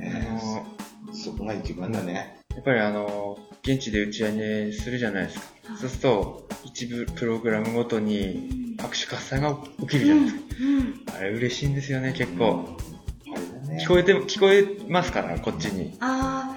[0.01, 2.41] えーそこが一番だね。
[2.53, 5.45] やっぱりあの、現地で打ち上げするじゃないですか。
[5.79, 10.41] そうすると、一部プログラムごとに拍手喝采が起きるじゃないですか。
[11.17, 12.77] あれ嬉しいんですよね、結構。
[13.33, 13.85] あれだね。
[13.85, 15.95] 聞こえて、聞こえますから、こっちに。
[16.01, 16.56] あ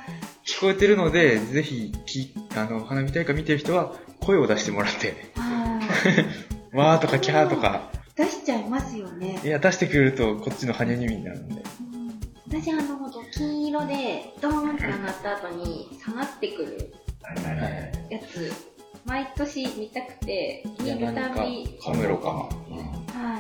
[0.51, 5.15] 聞こえてるので、ぜひ、きあの、花火大会見てる人は、声を出してもらって、
[6.75, 9.41] わーとかキャーとか、ー、出しちゃいますよね。
[9.45, 11.63] いや、出してくれると、こっちの羽にになるんで。
[12.49, 17.33] 私あの、ほんと金色で、ドーンって上がった後に下がってくるは
[18.11, 18.13] い。
[18.13, 18.53] やつ、
[19.05, 22.29] 毎年見たくて、見るたび、カメロか。
[22.29, 22.49] は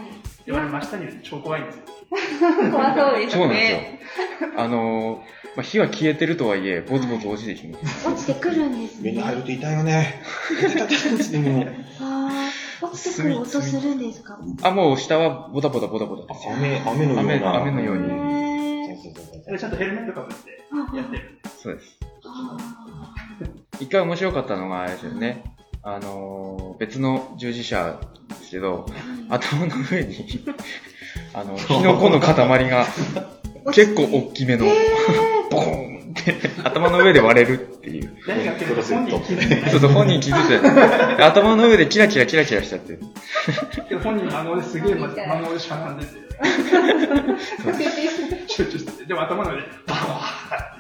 [0.01, 0.20] い。
[0.47, 1.83] でもあれ真下にいると超怖いんですよ。
[2.73, 3.41] 怖そうですね。
[3.41, 4.51] そうなんですよ。
[4.57, 5.23] あの、
[5.57, 8.09] まあ、火は消えてるとはいえ、ボツボツ落ちてきます。
[8.09, 9.11] 落ちてくるんですね。
[9.13, 10.23] 目に入ると痛いよね。
[12.83, 14.39] 落ちてくる音するんですか？
[14.63, 16.55] あ、もう下はボタボタボタボタですよ。
[16.57, 17.55] 雨、雨のよう雨な。
[17.57, 18.09] 雨のように。
[19.59, 21.39] ちゃんとヘルメットかぶってやってる。
[21.63, 21.99] そうです。
[22.25, 22.57] あ
[23.81, 25.43] 一回面白かったのがあれですよね。
[25.83, 30.45] あのー、別の従事者ですけど、ー頭の上に、
[31.33, 32.87] あの、キノコの塊が
[33.73, 34.67] 結構大きめの、
[35.51, 36.35] ボコーンって。
[36.65, 38.15] 頭の上で割れるっていう。
[38.27, 43.01] 誰がやってるか本人気づいてそうそう、本人気づいて頭の上でキラキラキラキラしちゃってる。
[44.03, 46.13] 本人真顔ですげえ真顔でしゃがんでて、
[48.49, 48.93] 集中して。
[48.93, 50.01] て、でも頭の上で、バー
[50.51, 50.80] それ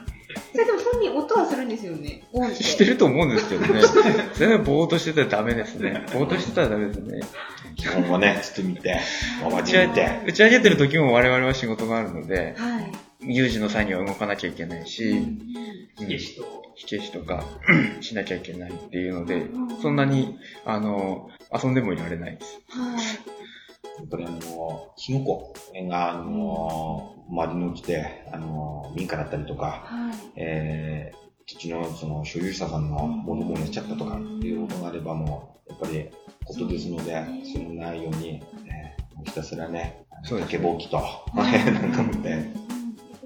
[0.52, 2.24] でも本人音はするんですよね。
[2.32, 2.62] オンって。
[2.62, 3.82] してると思うんですけどね。
[4.34, 6.04] 全然ぼーっとしてたらダメですね。
[6.12, 7.20] ぼーっとしてたらダメですね。
[7.76, 9.00] 基本はね、包みて、
[9.40, 10.00] 回打ち上り見て。
[10.00, 12.92] げ打ち上げてる時も我々は仕事があるので、はい。
[13.22, 15.38] 有事の際には動かなきゃいけないし、うん
[15.96, 17.44] 火消しと、火消しとか
[18.00, 19.46] しなきゃいけないっていうので、
[19.82, 22.60] そんなに、あの、遊んでもいられないです。
[22.68, 23.39] はい。
[23.98, 25.54] やっぱりあの、キノコ
[25.88, 30.14] が、あの、周りに落ちて、あの、民家だったりとか、はい。
[30.36, 36.08] えー、土地のその所有者さんのものもやっちゃったとかっていうことがあればもう、やっぱり
[36.44, 40.96] ことですので、そういうのないように、えーひたすらね、そうです竹ぼうきと、
[41.34, 42.70] なんか持って、うん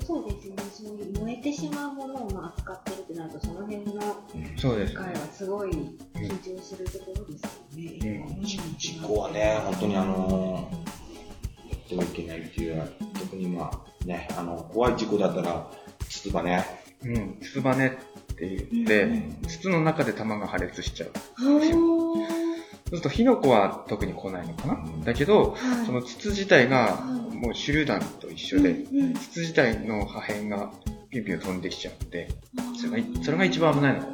[0.06, 0.56] そうですね。
[0.70, 4.02] そういう燃えてしまうものを扱ってるってなると、その辺の
[4.58, 7.63] そうです機会はすごい緊張するところですよね。
[7.86, 10.68] うん事事故はね、本当にあの、
[11.70, 15.70] やってはいけないっていう、特にまあね、あの、怖い事故だったら、
[16.08, 16.64] 筒がね、
[17.02, 21.10] うん、筒羽根って言って、筒の中で弾が破裂しちゃう。
[21.38, 22.44] ほー。
[22.90, 25.86] そうすると火の粉は特に来ないのかな、だけど、はい。
[25.86, 27.36] その筒自体がはい。
[27.36, 29.14] もう手榴弾と一緒で、うんうん。
[29.14, 30.70] 筒自体の破片が
[31.10, 32.28] ピュンピュン飛んできちゃって、
[32.76, 34.06] それがそれが一番危ないのか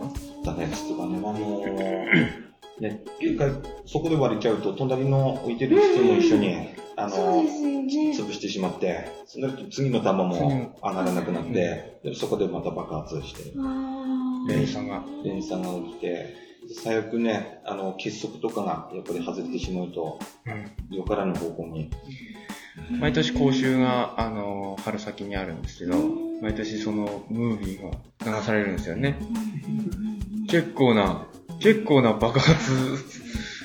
[0.45, 0.53] な。
[0.53, 2.50] だね、筒がね、まあもう、
[2.81, 3.51] ね、一回
[3.87, 6.57] そこで割れちゃうと、隣の置いてる筒も一緒に、
[6.97, 7.71] あのね。
[8.13, 14.49] 潰してしまって、そうなると次の弾も上がらなくなって、でそこでまた爆発して、あー。
[14.49, 15.05] 連鎖が。
[15.25, 16.35] 連鎖が起きて、
[16.83, 20.97] 最悪ね、あの、結束とかがやっぱり外れてしまうと、うん。
[20.97, 21.91] よからぬ方向に。
[23.01, 25.97] 毎年講習が、あの、春先にあるんですけど、
[26.41, 29.17] 毎年そのムービーが流されるんですよね。
[30.49, 31.27] 結構な、
[31.61, 32.73] 結構な爆発、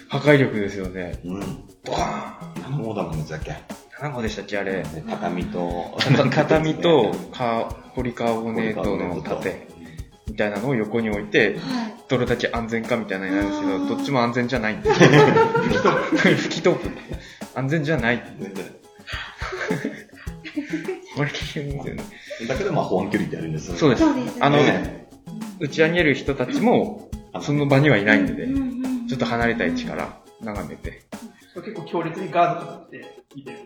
[0.10, 1.20] 破壊力ですよね。
[1.24, 1.40] うん。
[1.84, 3.56] ドカーン何のモーダムのやつだっけ
[4.02, 4.84] 何個でしたっけあれ。
[4.84, 5.98] で畳と、
[6.32, 9.68] 畳と カポリカーボネートの盾
[10.28, 11.96] みたいなのを横に置いて、はい。
[12.08, 15.10] どれだけ安全かみたいなのになるんですけど、どっちも安全じゃないんですよ。
[16.38, 16.92] 吹き飛ぶ。
[17.56, 18.24] 安全じゃない。
[18.40, 18.66] 全然
[21.16, 22.04] これ危険ですよね。
[22.48, 24.02] だけど、まあ、保安距離ってあるんですそうです。
[24.04, 24.42] そうですね。
[24.42, 25.08] あのね
[25.60, 27.10] 打ち上げる人たちも、
[27.41, 31.04] その場にはいないのでうん、うんうんちょっと離れた位置から眺めて。
[31.54, 33.60] 結構強烈にガードかかって見てる。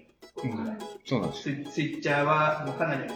[0.43, 1.43] うんそうなんです。
[1.43, 3.10] スイスイッチャーはもうかなり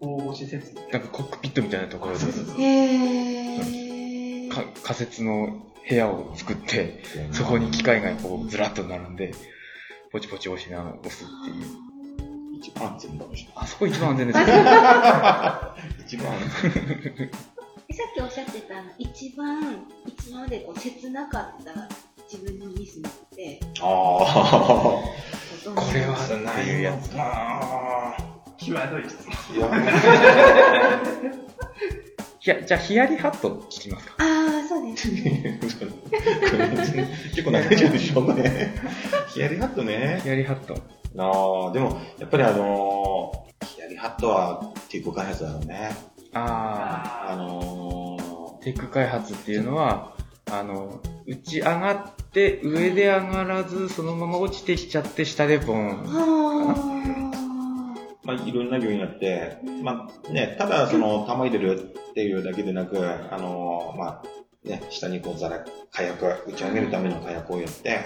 [0.00, 2.24] 大御施設なんかコックピットみたいなところで、
[2.62, 4.48] へー。
[4.48, 9.34] か仮設の部屋を作って、そこに機械がこうずらっと並んで、
[10.10, 11.90] ポチポチ押しながら押すっていう。
[12.58, 14.38] 一番安全かもしれあそこ一番安全です。
[16.04, 17.30] 一番安全。
[18.00, 21.72] えさっきおっしゃってた一番一番までこう切なかった
[22.30, 23.02] 自分のミスっ
[23.36, 23.86] てああ。
[25.74, 27.16] これはないやつか。
[27.16, 28.16] な。
[28.56, 29.34] 際どい質問。
[32.42, 34.14] いや、じゃあヒヤリハット聞きますか？
[34.18, 35.10] ああそうです
[37.36, 38.70] 結構長いじゃんでしょ、これ。
[39.28, 40.20] ヒヤリハットね。
[40.22, 40.74] ヒヤリハット。
[41.18, 45.90] ああ、でも、やっぱりあのー、ヒヤリハットはテク開発だろうね。
[46.32, 50.14] ああのー、テック開発っていうのは、
[50.50, 56.04] あの、打ち上がって上で上がらず、そのまま落ちてきちゃって下でボン。
[58.22, 64.22] まあ、いろんな要因あって、まあね、ただその、玉入れるっていうだけでなく、あのー、まあ、
[64.68, 67.98] ね、下にこうザラ、火薬、打ち上げるための火薬をやって、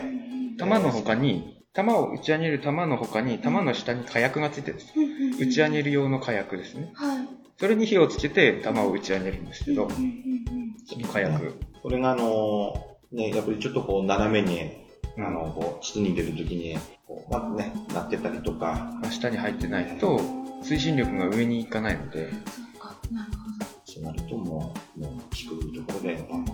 [0.57, 4.95] 弾の他に、弾を打ち上げる弾の他に、弾の下に火薬がついてるんです。
[5.43, 6.93] 打ち上げる用の火薬ですね。
[6.95, 11.55] はいそれに火をつけて弾を打ち上げるんですけど、うんうんうんその火薬。
[11.83, 14.71] これがあのー、ね、やっぱりちょっとこう斜めに、
[15.17, 15.27] うん。
[15.27, 20.21] あの、こう、筒に入れるときに、こう、まあね、なってたりとか、まあ下に入ってないと、
[20.63, 22.37] 推進力が上に行かないので、そ
[22.77, 23.67] うかなるほど。
[23.85, 26.45] そうなるともう、もう低いところで、まあま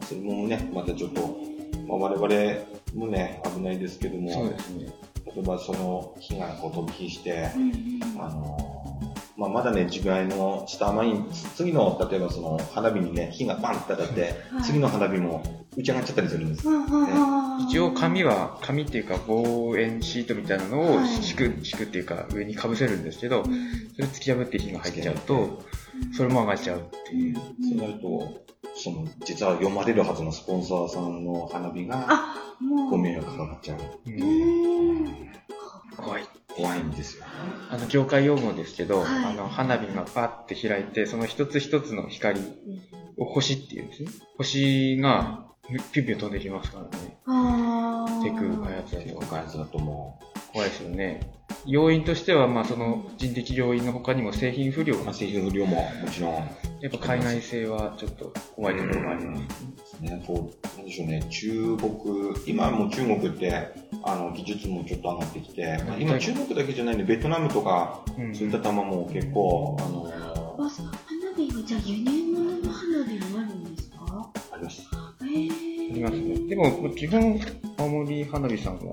[0.00, 1.20] あ、それもね、またちょっと、
[1.88, 4.92] まあ、我々もね、危ないですけども、そうですね。
[5.34, 8.71] 例えばその火がこう飛び火して、うんうんあのー
[9.42, 11.24] まあ、まだね、自害の下前に、
[11.56, 14.20] 次の、例えばその花火にね、火がバンって当たって、
[14.52, 14.62] はい。
[14.62, 16.68] 次の花火も打ち上がっちゃったりするんです。
[17.68, 21.08] 一応紙は、紙っていうか防煙シートみたいなのをはい。
[21.08, 23.52] 敷く、敷くっていうか上に被せるんですけどう、ん。
[23.96, 25.62] それ突き破って火が入っちゃうと、
[26.16, 27.34] それも上がっちゃうっていう。
[27.34, 27.42] そ
[27.74, 28.44] うなると、
[28.76, 32.36] その、実は読まれるはずのスポンサーさんの花火が、
[32.90, 33.78] ご迷惑かかっちゃう。
[35.96, 36.31] 怖い。
[36.56, 37.24] 怖いんですよ。
[37.70, 42.40] あの、業界用語ですけど、はいあの、花火がパッて開いて、その一つ一つの光
[43.16, 44.10] を星っていうんですね。
[44.36, 47.18] 星が、ピュンピュン飛んできますからね。
[47.26, 49.26] あーテク開発だ結構と。
[49.26, 50.20] 開発だとも
[50.52, 51.20] 怖いですよね。
[51.66, 56.32] 要因としては、まあ、その人的要因の他にも製品不良う、まあ、製品不良ももちろん
[56.80, 60.00] やっぱ海外製はちょっと怖いところがあります。
[60.00, 61.90] ね、こう、なんでしょうね、中国、
[62.46, 63.68] 今もう中国って、
[64.02, 70.08] あの、技術もちょっと上がってきて、まあ今中国だけじゃないんで、ベトナムとか、うんそういった玉も結構、あの
[70.66, 74.30] あそう花火はじゃあ輸入物の花火もあるんですか？
[74.52, 74.82] あります。
[74.82, 75.52] へあり
[75.98, 76.48] えますね。
[76.48, 77.40] でも、基本、
[77.78, 78.92] 青森花火さんは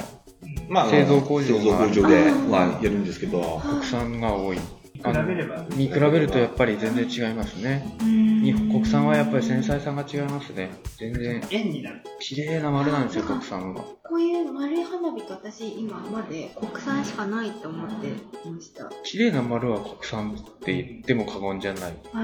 [0.67, 4.57] まあ、あの製造工場製造が工場で、まあ、やるんですけど、国産が多い。
[4.57, 5.65] 比べれば。
[5.69, 7.95] に比べるとやっぱり全然違いますね。
[8.43, 10.69] 日本国産はやっぱり繊細さが違いますね。
[10.97, 12.01] 全然、円になる。
[12.19, 13.81] 綺麗な丸なんですよ、国産は。
[14.03, 18.07] こういう丸い花火って私今まで国産しかないと思って
[18.49, 21.93] ました綺麗な丸は国産って言っても過言じゃない。
[22.13, 22.17] あ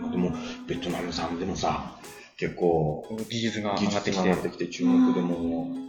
[0.00, 0.32] まあでも、
[0.66, 1.98] ベトナムさんでもさ、
[2.36, 5.83] 結構、技術が技上がってきて術が上がっ、てきて、中国でも、う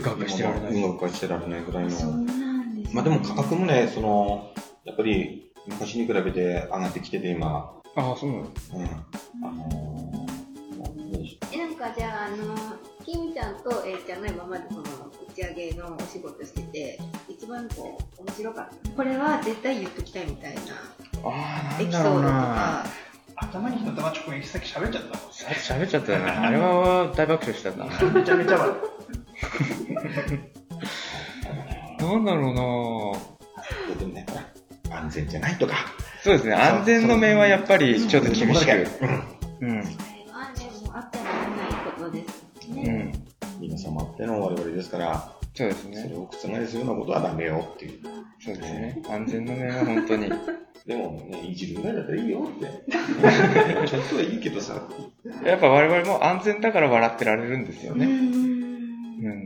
[0.00, 0.72] かうかしてられない。
[0.72, 2.16] うかうかしてられないぐらいそうの。
[2.18, 4.52] なんですねまあでも価格もね、その、
[4.84, 8.72] やっぱり、昔に比べて上がってきてて、今、ああ、そうなんです。
[8.74, 8.84] うん。
[8.84, 12.54] あのー、ねえなんかじゃああの
[13.04, 14.86] キムちゃんと A ちゃんが今までその打
[15.34, 20.60] ち上げのお仕事してて一番こう面白かったこれは絶対言っときたいみたいな
[21.24, 22.86] ああ、エピソードとか
[23.36, 26.30] 頭に火の玉直撃さっき喋っちゃったさ喋っちゃったよね。
[26.30, 27.84] あれは大爆笑したんだ。
[27.84, 28.14] もん。
[28.14, 28.74] めちゃめちゃ笑
[32.00, 32.62] なんだろうな
[33.98, 34.34] でもね、ほ
[34.90, 35.74] ら、安全じゃないとか。
[36.22, 38.48] そうですね、安全の面はやっぱりちょっと厳しく。
[38.50, 38.56] うん。
[38.56, 39.02] それはで
[40.86, 43.12] もあってはならないことですうね、ん。
[43.60, 46.14] 皆様っての我々ですから、そうですそねれ。
[46.16, 46.30] を覆
[46.66, 48.00] すようなことはダメよっていう。
[48.44, 49.02] そうですね。
[49.08, 50.32] 安全の面は本当に。
[50.86, 52.66] でもね、いじるぐらいだったらいいよって。
[53.88, 54.82] ちょっとはいいけどさ。
[55.44, 58.08] やっぱ我々も安全だから笑ってられるんですよね。
[59.22, 59.44] うん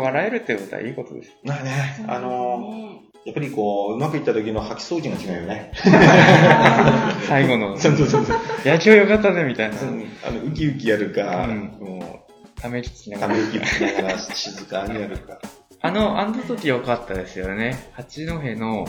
[0.00, 1.30] 笑えるってことはいいことです。
[1.44, 5.72] まあね、あのやっぱりこう、うまくいった時の吐き掃除が違うよね。
[7.26, 8.38] 最後の、そうそうそうそう。
[8.64, 9.76] 野球よかったねみたいな。
[10.26, 13.34] あの、ウキウキやるか、うんもため息つきう、ながら。
[13.34, 15.38] ため息つきながら静かにやるか。
[15.80, 17.88] あの、あの時よかったですよね。
[17.92, 18.86] 八戸の、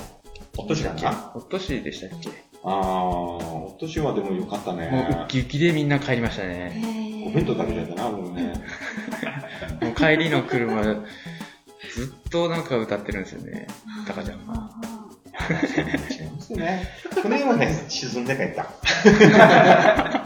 [0.58, 1.32] お年だな。
[1.36, 2.30] おとしでしたっけ？
[2.64, 5.28] あー、お年はでもよかったもうウねッ。
[5.28, 7.24] キウキでみんな帰りましたね。
[7.26, 8.53] お弁当食べちゃったな、もうね。
[9.82, 13.68] もう帰りの車、ずっとなんか歌ってるんですよね。
[14.07, 14.70] タカちゃんが。
[15.49, 16.88] 違いますね。
[17.22, 18.66] 船はね、沈んで帰った。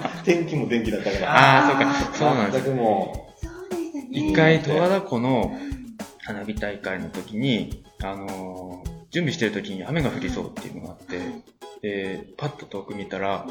[0.25, 1.31] 天気も天気だったから。
[1.31, 1.93] ああ、そうか。
[2.17, 3.51] そうなんです全くもそう
[3.91, 4.29] でしたね。
[4.29, 5.57] 一回、十和田湖の
[6.25, 11.19] 花火大会の時に、あのー準備してる時に雨が降りそうっていうのがあって、
[11.81, 13.45] で、パッと遠く見たら、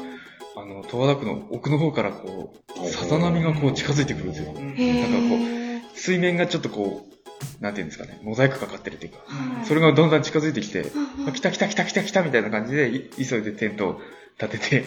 [0.55, 4.51] あの、十和田湖の奥の方からこう、さざ波がこう近づいてくるんですよ。
[4.51, 5.81] なんかこー。
[5.95, 9.65] 水面がちょっとこう、なんていうんですかね、モザイクかかってるっていうか、はい。
[9.65, 10.91] それがどんどん近づいてきて、
[11.33, 14.01] 来た来た来た来た来たみたいな感じで、い急いでテントを
[14.41, 14.83] 立てて、う、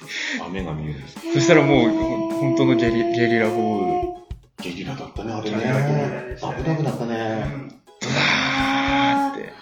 [0.48, 1.18] 雨が見えるんです。
[1.34, 4.24] そしたらもう、ほん本当のゲリゲリラ豪
[4.58, 6.36] 雨、ゲリラだったね、あれね。
[6.40, 7.74] 危なくなったね。
[8.00, 9.52] ドラーって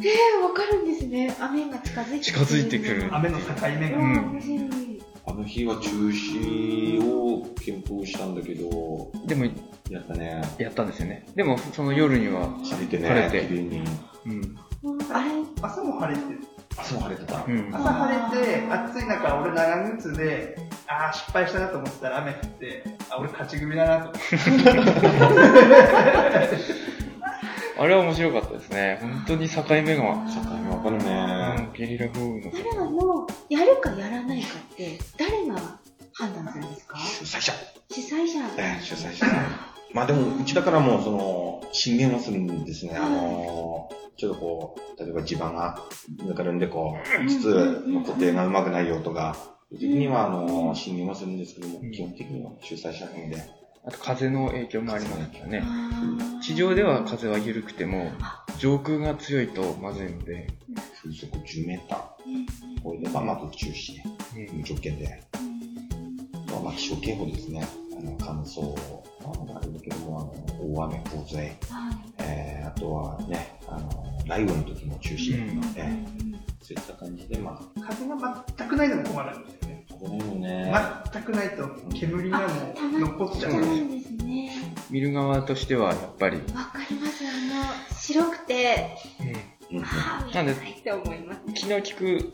[0.00, 1.34] あ、えー、わかるんですね。
[1.40, 3.08] 雨が近づいて近づいてくる。
[3.12, 3.46] 雨の境
[3.80, 3.98] 目が。
[3.98, 5.02] うんうん、面白い。
[5.26, 9.46] あの日は中止を検討したんだけど、でも、
[9.90, 10.42] やったね。
[10.58, 11.26] やったんですよね。
[11.34, 13.82] でも、その夜には、晴れてね、晴れて綺麗に。
[14.26, 14.56] うん。
[15.12, 15.30] あれ、
[15.60, 16.24] 朝も晴れて
[16.76, 17.44] 朝も晴れてた。
[17.44, 17.74] うん。
[17.74, 24.28] 朝晴れて、暑い中、俺長靴で、ああ、失敗したなと思ってたら雨降って、あ、俺勝ち組だなと思って。
[27.78, 28.98] あれは面白かったですね。
[29.00, 31.72] 本当に境目が、境目わかるうねん。
[31.76, 32.50] ゲリラ豪雨の。
[32.52, 35.78] あれはもう、やるかやらないかって、誰が
[36.12, 36.98] 判断するんですか？
[36.98, 37.52] 主催者。
[37.90, 38.40] 主催者。
[38.58, 39.26] ええ主催者。
[39.94, 42.96] まあでも、うちだからもう、その、進言はするんですね。
[42.96, 45.80] あのー、ちょっとこう、例えば地盤が
[46.26, 49.36] ぬかるんで、こう、筒の固定がうまくないよとか、
[49.72, 53.36] 時には、あのー、進言はするんですけどもうん、基本的には主催者なんで。
[53.88, 55.62] あと風の影響もありますよね。
[56.42, 58.12] 地上では風は緩くても、
[58.58, 60.46] 上空が強いとまずいので、
[61.02, 62.00] 風速10メーター。
[62.26, 62.46] うん
[62.82, 63.96] これでまあまず中止。
[64.54, 65.22] 無条件で。
[65.32, 67.66] あとはまあ気象警報ですね。
[67.98, 68.74] あの乾燥、
[69.24, 71.52] ああるんだけども、あの大雨、洪水、はい
[72.18, 73.88] えー、あとはね、あの
[74.28, 75.34] 雷雨の時も中止。
[75.34, 79.67] うんえーそういった感じで、まあ、風が全くないのも困るんですよ
[80.00, 80.18] ね。
[80.18, 80.72] 危ないよね。
[81.12, 83.52] 全くないと煙がもう残っちゃう。
[83.52, 84.50] ですね。
[84.90, 87.24] 見る側としてはやっぱり、わかります。
[87.26, 89.58] あの、白くて、うん
[90.32, 91.40] ないって思います。
[91.60, 92.32] 昨日聞く、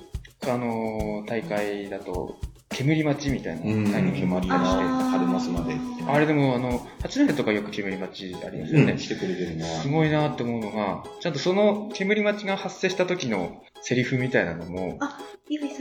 [0.48, 2.36] あのー大会だと、
[2.74, 5.74] 煙待ちみたいなうんタイミングもあったりして、春マスまで
[6.06, 8.92] あれでも、あの、八戸とかよく煙待ちありますよね。
[8.92, 9.80] うん、してくれてるのは。
[9.80, 14.98] すごいなって思うのが、ちゃんとその煙待ちが発生した時のセリフみたいなのも。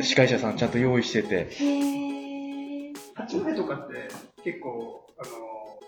[0.02, 2.94] 司会者さんちゃんと用意してて、へー。
[3.16, 4.10] 八戸とかって
[4.44, 5.32] 結構、あの、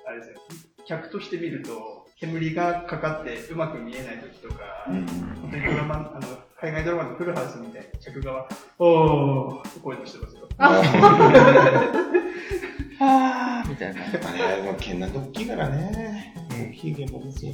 [0.07, 0.41] あれですよ、
[0.85, 5.05] 客として見ると、煙がかかってうまく見えない時とか、うん。
[5.05, 6.27] 本当にドラマ、あの、
[6.59, 8.47] 海外ドラマのフルハウスみたいな客側、
[8.79, 10.44] おーって声出してますよ。
[10.57, 10.81] あ。
[13.65, 14.01] ー みたいな。
[14.01, 16.33] あれ、もう県なんて大きいからね。
[16.49, 17.53] 大きい現場ですよ。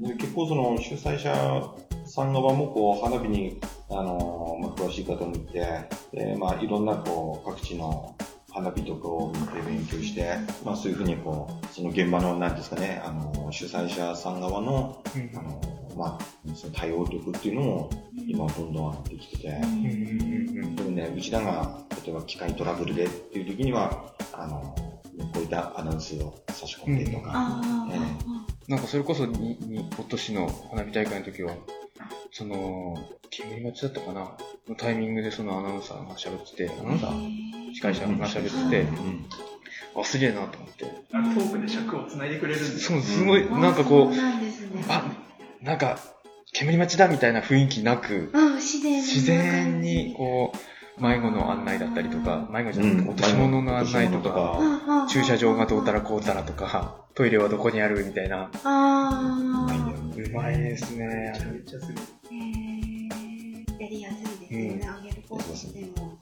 [0.00, 1.74] で結構その主催者
[2.04, 3.58] さん側もこう花火に、
[3.90, 5.66] あのまあ、詳しい方もいて、
[6.12, 8.14] でまあ、いろんなこう各地の
[8.50, 15.02] 花火とかを見て勉強して、まあ、そういうふうにこうその現場のなんですかねあの主催者さん側の
[15.34, 15.60] あの、
[15.96, 17.90] まあ、その対応力っていうのも
[18.26, 19.64] 今はどんどん上がってきてて、うん。
[19.64, 20.64] うん。
[20.64, 20.76] うん。
[20.76, 24.60] でもね、うちらが、例えば機械トラブルでっていう時には、あの、
[25.34, 31.52] こういったアナウンスを差し込んでとか、あえなんかそれこそに、に、今年の花火大会の時は、
[32.30, 32.96] その、
[33.30, 34.36] 煙待ちだったかな？
[34.68, 38.86] のタイミングでそのアナウンサーが喋ってて、アナウンサー司会者が喋ってて、
[39.98, 40.84] あ、すげえなと思って。
[40.84, 43.02] トークで尺をつないでくれるんですそう、よ。
[43.02, 43.58] すごい、あ。
[43.58, 44.14] なんかこう。
[44.88, 45.04] あ、
[45.60, 45.98] なんか、
[46.52, 50.58] 煙待ちだみたいな雰囲気なく、自然に、こう、
[50.98, 58.50] 迷子の案内だったりとか、迷子じゃなくて、落とし物の案内とか、か駐車場がどうたらこうたらとか、トイレはどこにあるみたいな。
[58.64, 60.30] あー。
[60.30, 61.38] うまいですねめ。
[61.38, 61.98] ちゃめちゃする。
[63.78, 66.18] やりやすいですよね、あげる方としても。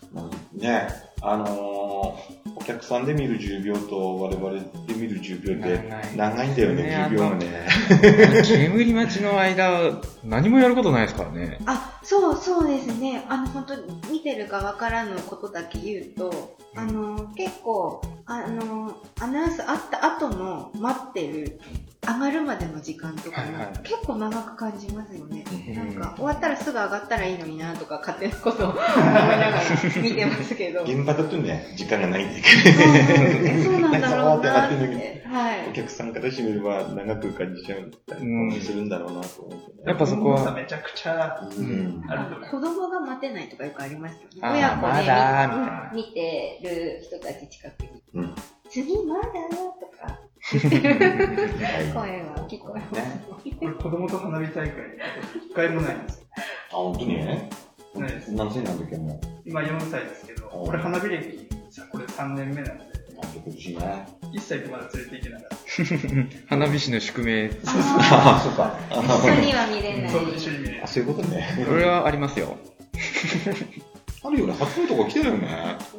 [0.54, 0.88] ね、
[1.22, 4.52] あのー客さんで見る10秒と我々
[4.86, 7.66] で見る10秒って長いんだよね、ね10秒がね。
[8.46, 11.58] 煙待ちの間、何もやることないですからね。
[11.66, 13.24] あ、そうそうですね。
[13.28, 21.60] あの、本当見てる側からのことだけ言うと、あの、結構、あの、アナウンスあった後の待ってる、
[22.06, 25.44] 上がるまでの時間とかも、はいはい結構長く感じますよね。
[25.68, 29.60] うんなんか、終わったらすぐ上がったらいいのになとか、勝手なことを 思いながら
[30.02, 30.82] 見てますけど。
[30.82, 33.64] 現場だとね、時間がないんだそうけど。
[33.64, 35.24] そうなんだろうなってなって。
[35.26, 35.72] はいお。
[35.72, 39.72] 客さんからしてみれば長く感じちゃったりするんだろうなと思ってね。
[39.86, 42.04] やっぱそこはめちゃくちゃうん。
[42.08, 42.46] ある。
[42.50, 44.26] 子供が待てないとかよくありますよね。
[44.42, 48.02] 親子でまだみたいな見てる人たち近くに。
[48.14, 48.34] うん。
[48.70, 49.30] 次まだ？
[49.30, 50.60] とか、はい 声
[51.94, 52.92] は聞こえます。
[52.92, 53.22] ね
[53.58, 54.72] これ子供と花火大会、
[55.48, 56.22] 一回もないんです。
[56.70, 57.16] あ、本当に？
[57.16, 57.48] ね
[57.94, 58.32] ないです。
[58.32, 58.96] 何歳なんだっけ？
[58.96, 59.20] もう。
[59.46, 62.72] 今4歳ですけど、これ花火歴、さこれ3年目なんで、
[63.22, 63.76] あ、苦しい？
[63.78, 64.06] ね。
[64.32, 65.58] 1歳でまだ連れて行けなかっ
[66.48, 67.50] 花火師の宿命。
[67.66, 68.78] ああ、そっか。
[68.90, 70.10] 一緒には見れなた。
[70.12, 70.36] そう、い。
[70.36, 70.86] 一緒に見れるあ、。
[70.86, 71.46] そういうことね。
[71.70, 72.56] 俺はありますよ。
[74.24, 74.54] あるよね。
[74.58, 75.48] 初音とか来てるよね。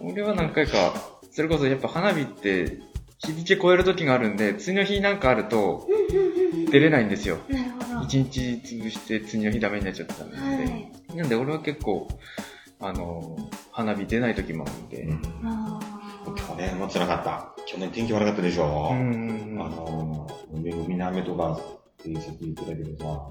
[0.04, 0.94] 俺は何回か、
[1.32, 2.78] それこそやっぱ花火って、
[3.20, 5.88] 日付超える時があるんで、次の日なんかあると
[6.72, 7.38] 出れないんですよ。
[7.50, 8.06] なるほど。
[8.06, 10.38] 一日潰して次の日ダメになっちゃったんで。
[10.38, 10.44] は
[11.14, 11.16] い。
[11.16, 12.08] なんで俺は結構、
[12.80, 13.38] あの、
[13.72, 15.02] 花火出ない時もあるんで。
[15.04, 15.22] うん。
[15.46, 15.80] あ
[16.36, 17.54] 去年も辛かった。
[17.66, 18.90] 去年天気悪かったでしょ。
[18.92, 21.60] うんあうんの、めぐみな雨とか
[22.12, 23.30] ってさっき言ってたけどさ、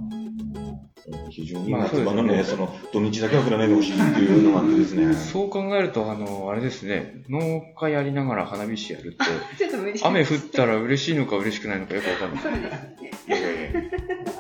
[1.31, 5.15] 非常にまあ夏場のね、そうですその土日だけは降らないでほしいっていうのがあってですね。
[5.15, 12.43] そう考えると、あの、あれですね、農家やりながら花火師やるって、ー ちょっと無理雨降ったら嬉しいのか嬉しくないのかよくわかんない。
[12.43, 12.95] そうですね。
[13.29, 13.81] いやいやいや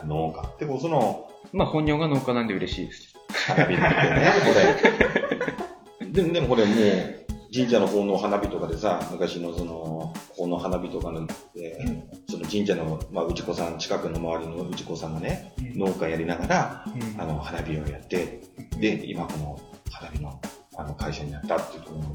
[0.05, 3.15] 農家ってこその、まあ本業が農家なんで嬉しいです。
[3.47, 3.91] 花火ってね、
[6.01, 6.07] これ。
[6.11, 7.24] でも、でもこれもう、
[7.55, 11.25] 神社の方の花火とかでさ、昔のその、方の花火とかの、
[11.55, 11.87] で
[12.29, 17.21] その神社の、まあ、内子さん、近くの周りの内子さんがね、農家やりながら、うん。
[17.21, 18.41] あの、花火をやって、
[18.81, 20.41] で、今この花火の、
[20.77, 22.15] あの、会社になったっていうところも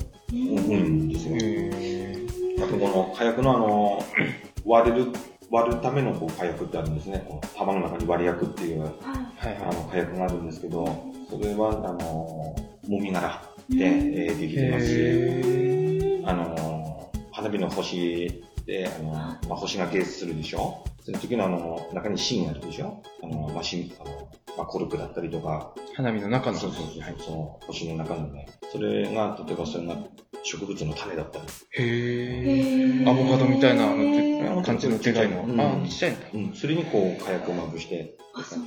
[0.67, 1.07] 多いん。
[1.07, 1.37] ですよ。
[1.39, 2.17] へ
[2.61, 4.05] あとこの火薬のあの、
[4.65, 5.07] 割れる、
[5.49, 7.23] 割るためのこう火薬ってあるんですね。
[7.25, 10.85] こう玉の中に割り薬っていう、あの、火薬があるんですけど、
[11.29, 12.55] それは、あの、
[12.89, 13.29] もみ殻。
[13.29, 13.48] い。
[13.69, 14.13] で、うん。
[14.13, 14.55] えーできい。
[14.57, 20.83] てますし、へあの、花火の星で、あの、まあ、星が結出するでしょ？
[21.03, 23.01] その時のあの、中に芯があるでしょ？
[23.23, 26.57] あの、まあ、芯、あの、まあ、コルクだったりとか、ー花火の中の。
[26.57, 29.95] そうそうそう、その星の中のね、それが、例えばそれが
[30.43, 31.45] 植物の種だったり、
[31.77, 33.09] へー。
[33.09, 35.43] アボカドみたいなあの感じのでかいの。
[35.43, 35.59] うん。
[35.59, 36.27] あ、ちっちゃいんだ。
[36.33, 38.59] うん、それにこう火薬をまぶして、あ、そう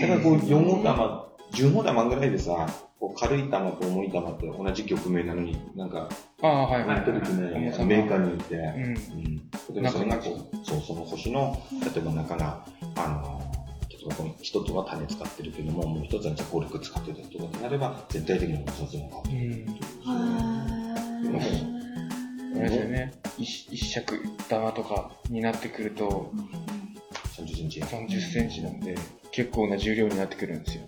[0.00, 2.66] だからこう4号玉、10号玉ぐらいでさ、
[3.00, 6.06] こう軽い玉と重い玉って同じ曲名なのに、なんか、
[6.42, 8.62] ああ、はいはいやってるとね、重さがメーカーに行って、うん。
[8.62, 9.36] うん。
[9.74, 11.58] 例えばそれがこう、そう、その星の、
[11.94, 13.40] 例えば中が、あの、
[13.88, 19.66] 例えばこの一つは種使ってるけども、もう一つはじゃあコルク使ってるとかってなれば、全体的に摩擦が変わってうん。
[20.04, 20.80] は
[22.56, 23.12] あれですよね。
[23.38, 24.20] 一一尺
[24.50, 26.34] 玉とかになってくると、
[27.38, 27.80] 30センチ。
[27.80, 28.94] 30センチなんで、
[29.32, 30.82] 結構な重量になってくるんですよ。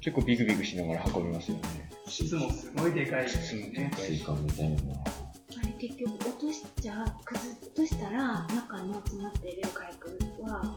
[0.00, 1.62] 結構ビクビクしながら運びますよね。
[2.06, 3.90] 質もすごいでかいです質もでね。
[3.96, 10.74] スイカみたいなのあれ結局落としちゃくず落としたら中の詰まっている火薬は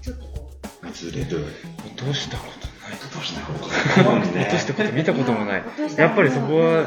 [0.00, 0.50] ちょっとこ
[0.82, 1.46] 崩れる。
[1.86, 2.98] 落としたことない。
[3.12, 5.64] どうしたこと落としたこと見たこともない。
[5.96, 6.86] やっぱりそこは、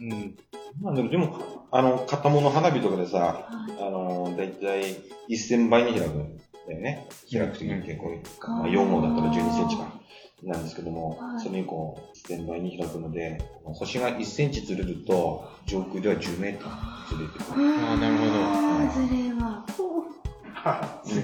[0.00, 0.36] うん。
[0.80, 4.96] まあでも、でも、あの、片物花火とかでさ、はいあの、だいたい
[5.28, 6.36] 1000倍に開くん
[6.68, 7.08] だよね。
[7.30, 8.10] 開くときに結構、
[8.46, 9.98] まあ、4号だったら12センチか。
[10.42, 17.44] なんですけども、はいそれにこう、1000倍に開くので、星が1センチずれると、上空では10メーターずれてくる。
[17.50, 19.64] あーなるほどあーずれは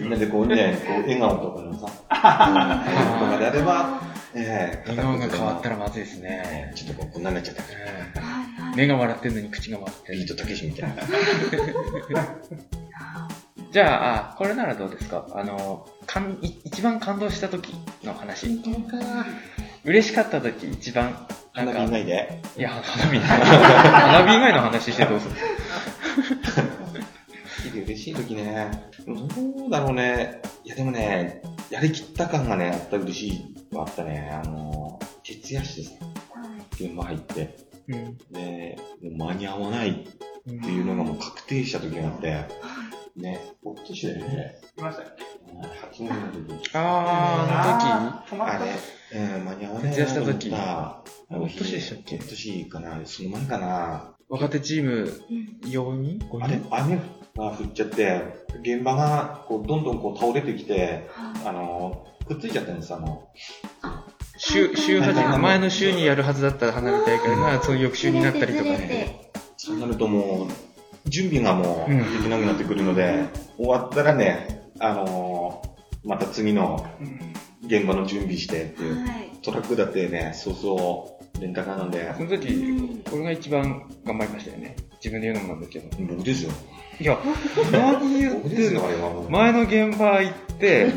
[0.00, 4.00] みんなでこうね、こう笑顔とかのさ、うんとかであれば、
[4.34, 6.72] ええ笑顔が変わったらまずいですねね。
[6.74, 7.62] ちょっとこう、こんなになっちゃった。
[7.62, 10.28] えはいはいえ目が笑ってるのに口が笑ってるビー。
[10.28, 11.02] トたけしみたいな。
[13.74, 15.26] じゃあ、あこれならどうですか？
[15.34, 18.62] あの、かんい一番感動した時の話。
[19.82, 22.40] 嬉しかった時、一番、なんか、花火以外で？
[22.56, 25.34] いや、花火、花火以外の話してどうする？
[27.84, 28.70] 嬉しい時ね。
[29.08, 29.14] ど
[29.66, 30.40] うだろうね。
[30.62, 34.30] いやでもね、やりきった感がね、あった嬉しいはあったね。
[34.32, 36.04] あの、徹夜してさ、
[36.74, 37.56] 現場入って、
[37.88, 38.16] うん。
[38.30, 39.94] で、もう間に合わないっ
[40.44, 42.44] ていうのがもう確定した時があって、
[43.16, 44.56] ね、おっとしだよね。
[44.76, 45.22] いましたっけ
[46.02, 46.70] ？8年の時。
[46.74, 48.72] あー、あの時あれ、
[49.36, 52.16] うん、間に合わない徹夜した時なと思った一昨年でしたっけ？
[52.16, 54.14] 一昨年かなその前かな。
[54.28, 56.56] 若手チームうん4人 ?5 あれ？
[56.56, 57.02] 人雨が
[57.50, 58.22] 降っちゃって、
[58.62, 63.28] 現場がこうどんどんこう倒れてきて、はあの、くっついちゃったんです、あの、
[64.36, 69.30] 週、週始め、前の週にやるはずだった花火大会が、その翌週になったりとかね。
[69.32, 69.40] て。
[69.56, 70.73] そうなるともう、
[71.06, 73.24] 準備がもううんできなくなってくるので、
[73.56, 75.62] 終わったらね、あの
[76.04, 76.86] また次の
[77.66, 79.30] 現場の準備してっていう、はい。
[79.42, 84.76] トラックだってね、そうそう、レンタカーなんで、その時、これが一番頑張りましたよね。
[85.02, 85.88] 自分で言うのもなんだけど。
[85.98, 86.52] 僕ですよ。
[87.00, 87.18] いや、
[87.72, 89.30] 何言っですよ、あれはもう。
[89.30, 90.92] 前の現場行って、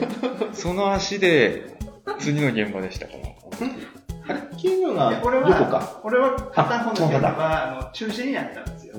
[0.54, 1.78] その足で、
[2.20, 3.20] 次の現場でしたから。
[4.28, 5.78] あれ、キーいがや俺どこか。
[5.78, 8.94] は、俺は片方の現場あそうだが、あの、中止になったんですよ。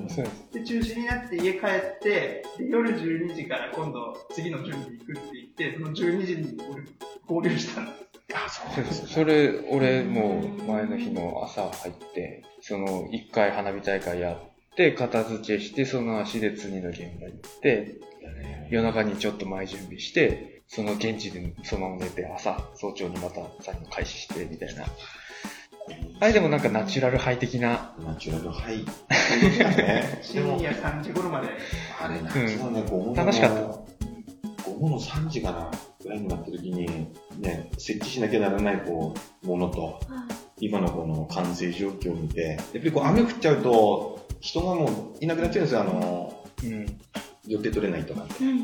[0.52, 6.82] で中止になって家帰って、で夜12時から今度次の準備行くって言って、その12時に俺
[7.26, 8.08] 合流したんです。
[8.34, 9.06] あ、そそうです。
[9.06, 17.96] それ、俺、もう、前の日の朝入って、その、一回花火大会やって、片付けして、その足で次の現場に行って、
[18.70, 24.84] 夜中にちょっと前準備して、その現地でそのまま寝て、朝、早朝にまた作業開始して、みたいな。
[26.20, 28.78] あれでもなんかナチュラルハイ的な、ナチュラルハイ。
[28.78, 28.84] ね。
[30.34, 31.48] で深も、夜3時頃まで。
[32.00, 33.60] あれ、夏のね、午後の、楽しかった
[34.70, 35.70] 午後の3時かな、
[36.02, 36.86] ぐらいになった時に、
[37.38, 40.00] ね、設置しなきゃならない、こう、ものと、
[40.58, 46.98] 今のこの完成状況を見て、やっぱりこう雨降っちゃうと、人がもういなくなっちゃうんですよ、あの、うん。
[47.49, 48.26] 予定取れないとか。
[48.40, 48.61] うんうんうん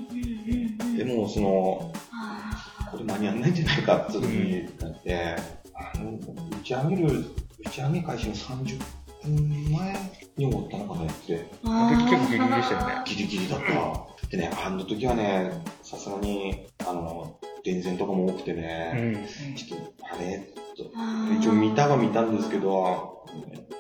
[0.83, 0.97] うん。
[0.97, 5.37] でも、その、あこれ間に合わないんじゃないかって時になって、
[5.75, 7.25] あの、打ち上げる、
[7.67, 8.79] 打ち上げ開始の30
[9.25, 9.93] 分前
[10.37, 13.03] に終わったのかなって、結構ギリギリでしたよね。
[13.07, 14.29] ギリギリだった。
[14.29, 15.51] でね、あの時はね、
[15.83, 19.57] さすがに、あの、電線とかも多くてうね、ん。
[19.57, 20.43] ちょっと、あれ
[21.41, 23.27] 一応見たは見たんですけど、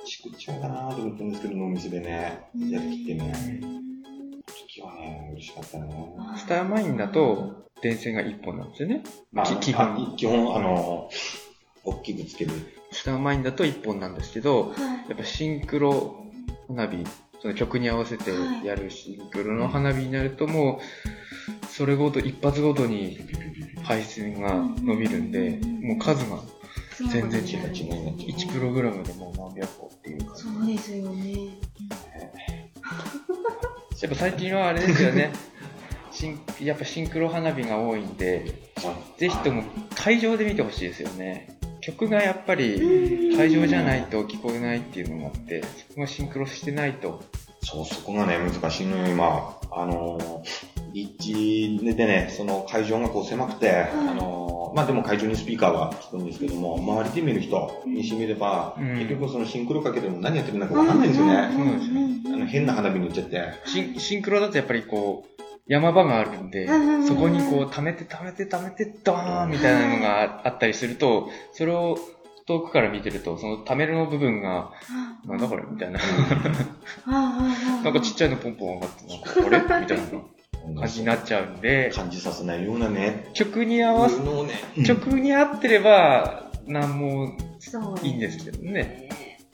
[0.04, 3.32] チクっちゃうかなと思ったんですけど、お店でね、やりきってね、
[5.32, 6.14] 嬉しかったね。
[6.36, 9.02] スターマインだと、電線が1本なんですよね。
[9.32, 9.86] まあ、き基本。
[9.86, 11.10] あ基本、あの、
[11.84, 12.52] 大きくつける。
[12.92, 14.74] スターマインだと1本なんですけど、は
[15.06, 15.10] い。
[15.10, 16.24] やっぱシンクロ
[16.68, 17.04] 花火、
[17.40, 18.30] その曲に合わせて
[18.64, 20.80] やるシンクロの花火になるとも
[21.62, 23.18] う、それごと、一発ごとに
[23.82, 26.40] 配線が伸びるんで、もう数が
[27.10, 30.42] 全然違う1プログラムでもう何百個っていう感じ。
[30.42, 31.58] そうですよね。
[34.02, 35.32] やっぱ最近はあれですよね。
[36.10, 38.44] シンやっぱシンクロ花火が多いんで、
[39.18, 39.64] ぜひとも
[39.96, 41.56] 会場で見てほしいですよね。
[41.80, 47.22] 曲がやっぱり会場じゃないと聞こえないっていうのがあって、そこがシンクロしてないと。
[47.62, 49.58] そう、そこがね、難しいのよ、今。
[49.70, 58.94] あのー、立地でね、その会場がこう狭くて、あのー、まあでも会場にスピーカーはつくんですけども、周りで見る人にしてみれば、うん。
[58.98, 61.50] 結局そのシンクロかけても何やってるのかわかんないんですよね。
[61.52, 61.78] そうなん。
[61.78, 63.42] ですよあの変な花火に打っちゃって。
[63.66, 66.68] シンシンクロだとやっぱりこう、山場があるんで
[67.08, 71.98] そこにこう、溜めて溜めて溜めて、ドーンみたいなのがあったりすると、それを
[72.46, 74.70] 遠くから見てると、その溜めるの部分が、
[75.26, 75.98] なんだこれみたいな。
[77.08, 79.80] なんかちっちゃいのポンポン上がって、なんか、あれ？
[79.80, 80.04] みたいな
[80.76, 87.36] 感じになっちゃうんで、感じさせないようなね、曲に合わせ、ね、曲に合ってれば、なんも
[88.02, 89.08] いいんですけどね。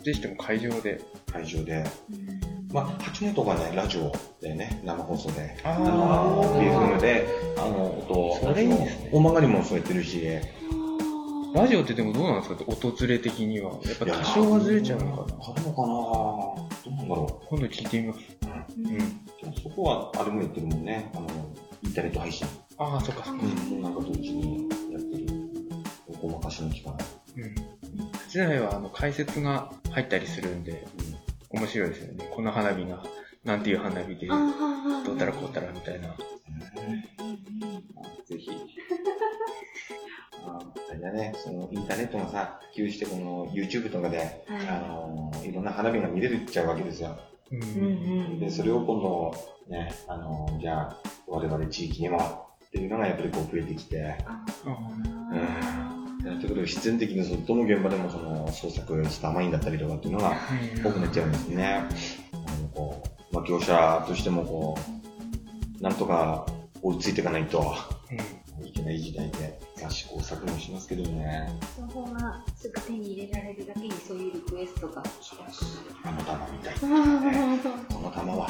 [0.04, 1.00] ぜひとも会場で。
[1.32, 1.84] 会場で。
[2.10, 2.40] うん。
[2.72, 5.56] まあ、8年とかね、ラジオでね、生放送で。
[5.64, 7.26] ああの、BFM で、
[7.58, 9.10] あの、音、それいいですね。
[9.12, 10.22] 大曲がりもそうやってるし、
[11.52, 12.64] ラジオってでもどうなんですか？
[12.68, 13.72] 音ずれ的には。
[13.72, 15.38] やっぱ多少はずれちゃうのかな。
[15.50, 18.20] あるのかなどうなんだろ今度聞いてみます。
[18.76, 19.20] うんうん。
[19.62, 21.10] そこは、あれもやってるもんね。
[21.14, 21.26] あの、
[21.82, 22.46] インターネット配信。
[22.78, 23.44] ああ、そっかそっか。
[23.44, 23.82] うん。
[23.82, 25.26] なんか同時にやってる。
[26.20, 26.96] ごまかしの力。
[27.36, 27.42] うん。
[27.44, 27.54] う
[28.28, 30.86] ちの場合は、あの、解説が入ったりするんで、
[31.50, 32.28] 面白いですよね。
[32.34, 33.02] この花火が、
[33.44, 36.08] なんていう花火で、どうたらこうたらみたいな。
[38.26, 38.50] ぜひ。
[40.46, 40.58] あ
[40.90, 44.28] あれだね、そのインターネットがさ、普及して、この YouTube とかで、はい
[44.68, 47.18] あの、いろんな花火が見れるっちゃうわけですよ。
[47.50, 47.56] う。
[47.56, 49.34] うんうんんで、それを今度、
[49.68, 54.44] ね、あの、じゃあ、我々地域には、っていうのがやっぱりこう増えてきて、あ
[55.32, 56.00] うん。
[56.24, 60.36] やってくる必然的にそのどの現場でもその創作スターマインだったりとかっていうのが
[60.84, 61.82] 多くなっちゃうんですね。
[62.32, 64.76] あのこうまあ、業者としてもこ
[65.80, 66.46] う、なんとか
[66.82, 67.74] 追いついていかないと
[68.64, 71.48] いけない時代で、まあ試行錯誤しますけどね。
[71.78, 75.02] 情報がすぐ手に入れられるだけにそういうリクエストが。
[75.20, 75.64] そうです。
[76.04, 76.74] あの玉みたい。
[76.74, 76.76] あ
[77.94, 78.48] この玉は。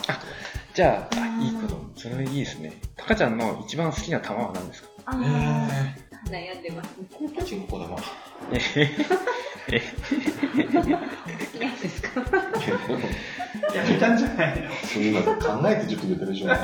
[0.74, 1.78] じゃあ、あいいこと。
[1.96, 2.80] それいいですね。
[2.96, 4.88] タカちゃんの一番好きな玉は何ですか？
[5.06, 5.12] あ
[6.26, 6.90] 悩んでます。
[7.36, 7.96] パチンコ玉。
[7.96, 8.06] 好き
[11.60, 12.22] なんですか？
[13.74, 15.34] やめたんじゃないのそう今考
[15.68, 16.48] えてちょっと言ってるでしょ。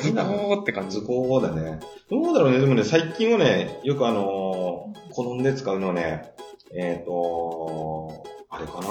[0.00, 1.06] ズコーって感じ図。
[1.06, 1.78] 工だね。
[2.10, 2.58] どうだろうね。
[2.60, 6.32] でもね、最近はね、よくあのー好んで使うのはね、
[6.74, 8.88] えっ、とあれかな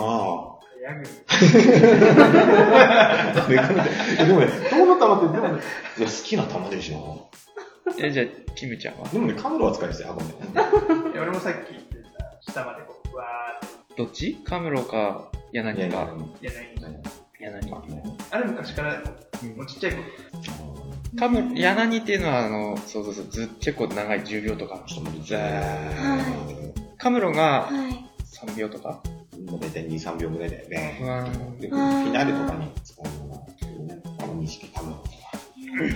[0.81, 1.03] ヤグ。
[3.37, 3.85] あれかな
[4.19, 5.61] えでもね、どの玉って、でもね、
[5.97, 7.27] いや、好きな玉でしょ。
[7.99, 8.25] え、じゃあ、
[8.55, 9.07] キムちゃんは？
[9.09, 10.31] でもね、カメラは使いですよ、あ、ごめん。
[10.31, 10.35] い
[11.15, 14.35] や俺もさっき言ってた、下までこう、わーって、どっち？
[14.43, 16.09] カムロか、柳か。
[17.39, 17.75] 柳。
[18.31, 20.03] あれ昔から、うんもうちっちゃい頃。
[21.17, 24.83] カム、柳っていうのは、あの、そうそうそう、ず結構長い10秒とか。
[24.87, 28.05] ちょっと無理じゃはカムロがはい。
[28.33, 29.01] 3秒とか。
[29.49, 30.97] もう大体2、3秒ぐらいでね。
[31.01, 31.23] うわ
[31.59, 35.09] でフィナーレとかに使うような、あの、認識カメラとか。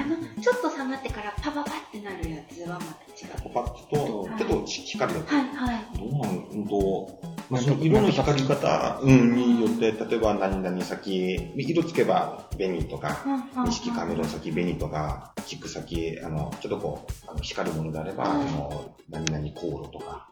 [0.03, 3.53] あの、ちょっと下がってからパパパってなるやつはまた違う。
[3.53, 5.35] パパッと、はいちょっと光だと。
[5.35, 5.97] はいはい。
[5.97, 13.25] どうなんうんと、まあ、色の光り方、うん、によって、例えば何々先、色つけば紅とか、
[13.65, 20.29] 錦カメロ先紅とか、菊先、あの、ちょっとこう、あの光るものであれば、あはいの、何々航路とか、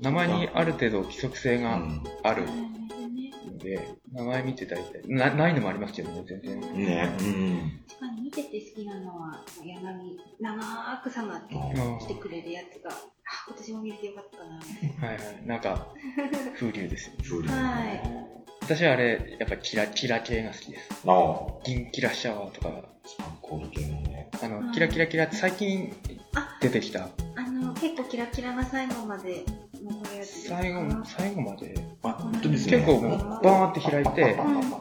[0.00, 2.02] 名前にある程度規則性がうん
[3.58, 6.60] で、名前見て大体、なないのもありますけどね、全然。
[6.60, 7.80] ね、うん。
[7.88, 12.94] 確かに見てて好きなのは、柳、長く下がってうんしてくれるやつが、あ、
[13.48, 15.08] 今年も見れてよかったな。
[15.08, 15.46] はいはい。
[15.46, 15.88] なんか、
[16.56, 17.18] 風流ですよね。
[17.22, 21.02] 風流はい私はあれ、やっぱキラ、キラ系が好きです。
[21.06, 24.28] ああ、銀キラシャワーとか、スパンコール系のね。
[24.42, 25.90] あの、はいキラキラキラって最近
[26.34, 27.08] あ出てきた。
[27.36, 29.44] あの、結構キラキラが最後まで
[30.24, 31.74] 最後、最後まで？
[32.02, 32.78] あ、本当ですね。
[32.78, 34.36] 結構もう、バーンって開いて、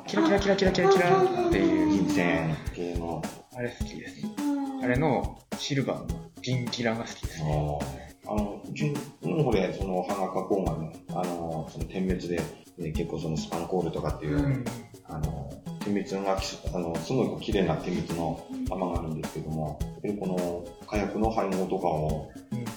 [0.08, 3.22] キラキラキラキラキラキラっていう、銀線系の、
[3.56, 4.26] あれ好きです。
[4.39, 7.41] うんあれのシルバーの銀キラが好きです。
[7.41, 8.93] あの、うち
[9.24, 12.39] の方で、その、歯が加工がね、あの、その点滅で、
[12.78, 14.66] ね、結構そのスパンコールとかっていう、うん。
[15.06, 16.38] あの、点滅が
[16.76, 22.32] あの、すごい綺麗な点滅の玉があるんですけども、やっぱりこの火薬の配合とかを、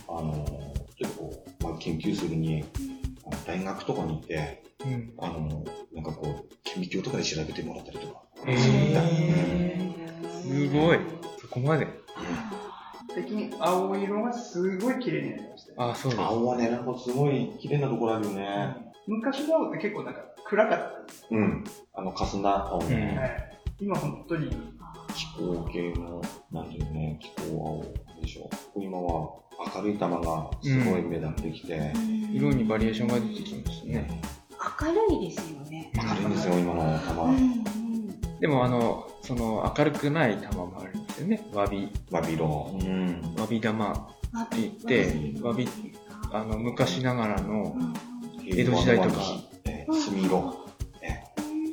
[0.09, 0.33] あの、
[0.97, 2.65] ちょっとこう、まあ、研究するに、
[3.27, 4.93] あの大学とかに行って、うん。
[4.93, 5.13] うん。
[5.19, 8.23] あの、なんかこう、顕微鏡とかで調べてもらったりとか。
[8.47, 10.43] へー。
[10.43, 10.99] すごい。
[11.41, 11.87] そこまで。
[13.13, 15.91] 最近、青色がすごい綺麗になりましたよ。
[15.91, 16.27] あ、そうだ。
[16.27, 16.85] 青はね、なん。
[16.87, 18.77] かすごい綺麗なところあるよね。
[19.07, 20.15] 昔の青って結構なん。
[20.15, 21.07] か暗かったん。
[21.07, 21.65] ですうん。
[21.95, 22.83] あの、かすな青。
[22.85, 23.19] ね。
[23.19, 23.51] はい。
[23.81, 24.49] 今本当に、
[25.15, 26.69] 気候系の、なん。
[26.69, 27.85] ていうのね、気候青
[28.21, 28.49] でしょ。
[28.77, 29.31] 今は
[29.77, 31.93] 明るい玉がすごい目立ってきて、
[32.33, 34.21] 色にバリエーションが出てきますね。
[34.81, 35.93] 明るいですよね。
[35.95, 37.25] 明るいんですよ、今の玉。
[37.25, 37.65] うんうん
[38.41, 41.47] でもあの、その明るくない玉もあるんですよね。
[41.53, 42.81] わび、バビロン。
[42.81, 43.35] うん。
[43.39, 43.91] わび玉。
[43.91, 44.09] わ
[44.45, 45.69] って言ってわび
[46.33, 47.95] あの、昔ながらのうん
[48.47, 49.21] 江戸時代とか
[49.67, 50.71] えー、墨色。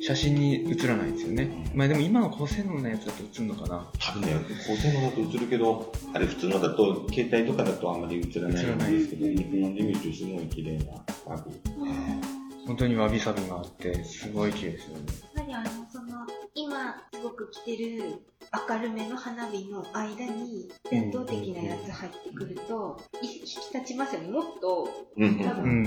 [0.00, 1.70] 写真に写らないんですよね。
[1.74, 3.90] まあでも今の高性能なやつだと写るのかな。
[4.08, 10.92] 多分ね、高性能だと映るけど、あれ普通のだと、携帯とかだとあんまり映らないんですけど、日本で見るとすごい綺麗な
[11.26, 11.52] バビ。
[12.66, 15.04] 本当にわびさびがあって、すごい綺麗ですよね。
[15.34, 18.22] やっぱりあの、その、今すごく着てる
[18.68, 24.28] 明るめの花火の間に伝統的なやつ入ってくると、い引き立ちますよね。
[24.28, 25.82] もっと、うん多分、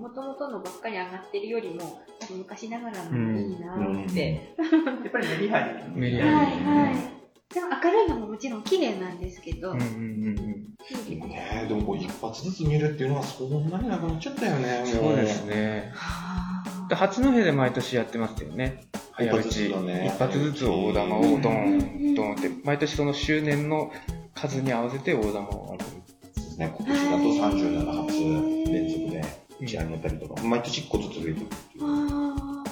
[0.00, 4.54] もともとのばっかり上がってるよりも、多分昔ながらのいいなって。
[4.60, 6.00] やっぱりメリハリ。
[6.00, 7.19] メリはいハはい。
[7.52, 10.66] でも明るいのももちろん綺麗なんですけど、うんうんうん
[11.04, 14.82] 綺麗ねでもこう一発ずつ見るっていうのはそんなになくなっちゃったよね。
[14.86, 14.92] うん。
[14.92, 15.92] そうですね。
[15.94, 18.84] はで八戸で毎年やってますよね。
[19.12, 19.66] 早打ち。
[19.66, 23.92] 一発ずつだね一発ずつ大玉をドーン、ドーンって、毎年その周年の
[24.34, 26.00] 数に合わせて大玉を当てる。
[26.34, 26.74] ですね。
[26.76, 29.24] 今年だと37発連続で
[29.60, 31.46] 打ち上げたりとか、毎年1個ずつ増えてるってい
[31.80, 31.84] う。
[31.84, 32.64] あ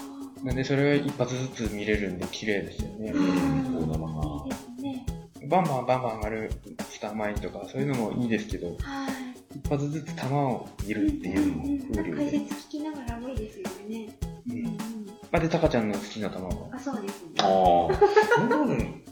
[0.45, 3.11] なんでそれを一発ずつ見れるんで綺麗ですよね。
[3.11, 4.38] うん、大玉が。
[5.49, 6.51] バンバンバンバン上がる
[6.91, 8.77] スターマインとかそういうのもいいですけど、はい。
[9.57, 11.63] 一発ずつ球を見るっていうのも
[11.95, 12.31] 風流解で。
[12.49, 14.15] 説聞きながらもいいですよね。
[14.47, 14.79] うんうん。
[15.33, 16.51] あで、タカちゃんの好きな球は？
[16.73, 17.31] あ、そうですね。
[17.39, 17.49] ああ。
[18.41, 19.03] うん。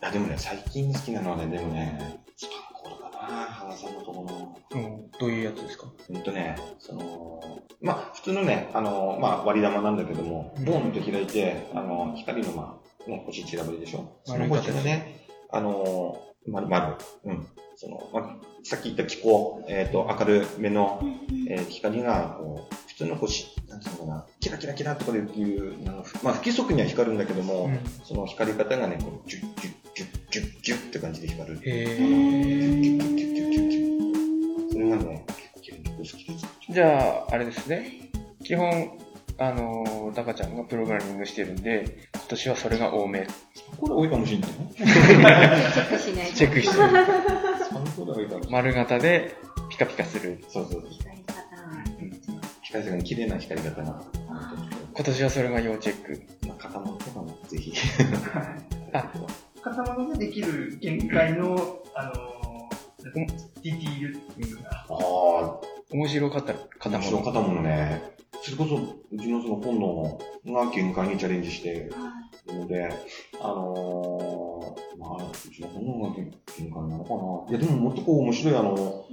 [0.00, 4.58] あ、でもね、最近好きなのはね、でもね、スパンコールかな、原さんのところの。
[4.74, 5.92] うん、どういうやつですか？
[6.08, 14.20] うんとね、その、まあ、普通のね、あの、まあ、割り玉なんだけども、ボーンと開いて、あの、光の、まあ、ね、星散らばりでしょ？
[14.24, 15.21] その星がね、
[15.52, 16.94] あの、丸、丸、
[17.24, 17.46] うん。
[17.76, 21.00] その、まあ、さっき言った気候、えっ、と、明るめの、
[21.48, 31.60] えー光が、こう、普通の星、なんていうのかな、キラキラキラとかでいう、なんかまあ、不規則には光るんだけども、うんその光り方がね、こう、ジュッジュッジュッジュッジュッって感じで光る。
[31.62, 35.26] へキュッキュッキュッキュッキュッキュッがね、
[35.60, 36.46] 結構好きです。
[36.70, 38.10] じゃあ、あれですね。
[38.44, 38.98] 基本、
[39.38, 43.26] あのー、タカちゃんがプログラミングしてるんで、今年はそれが多め。
[43.78, 44.72] これ多いかもしれないね。
[44.76, 46.36] チェックしないと。
[46.36, 46.82] チェックしてる。
[46.82, 48.50] 3個で多いかも。
[48.50, 49.34] 丸型で
[49.70, 50.44] ピカピカする。
[50.48, 50.84] そうそう。
[50.90, 51.32] 光り方。
[52.62, 54.02] 光が綺麗な光り方が。
[54.94, 56.22] 今年はそれが要チェック。
[56.46, 57.72] まあ、肩もとかもぜひ。
[58.92, 59.10] あ、
[59.62, 63.14] 塊ができる限界の、あのー、
[63.62, 67.24] ディティールっていうか、ああ、面白かったら肩面白も。
[67.24, 68.12] かったものね。
[68.42, 70.18] それこそ、うちのその本能
[70.52, 71.90] が限界にチャレンジして
[72.48, 72.88] るので、
[73.40, 77.56] あのー、まあ、うちの本能が限界なのかな。
[77.56, 79.04] いや、でももっとこう面白い、あの、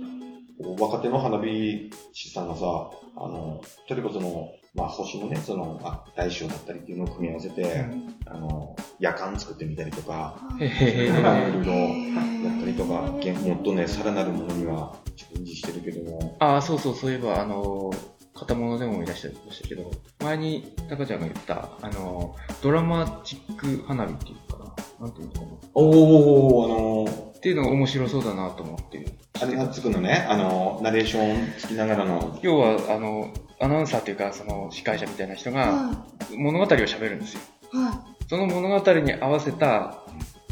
[0.79, 4.49] 若手の花火師さんがさ、あの、例えばその、
[4.79, 7.85] まあ、星のね、その、あ、大小だったりっていうのを組み合わせて、
[8.25, 12.29] あの、夜間作ってみたりとか、へへへいろいろやへ。
[12.57, 19.91] ったりとか、もっとね、さらなるものにはチャレンジしてるけども、ああ、そうそう、そういえば、あのー、片物でも思い出してましたけど、
[20.23, 25.07] 前にタカちゃんが言った、あのー、ドラマチック花火っていうかな。
[25.07, 25.45] なんていうのかな。
[25.73, 29.05] おー、あのっていうのが面白そうだなと思って。
[29.41, 36.05] あれがつくのね、あの、ナレーションつきながらの、要は、あの、アナウンサーっていうか、その司会者みたいな人がは
[36.37, 37.41] 物語を喋るんですよ。
[37.73, 37.77] い。
[37.77, 40.03] はその物語に合わせた、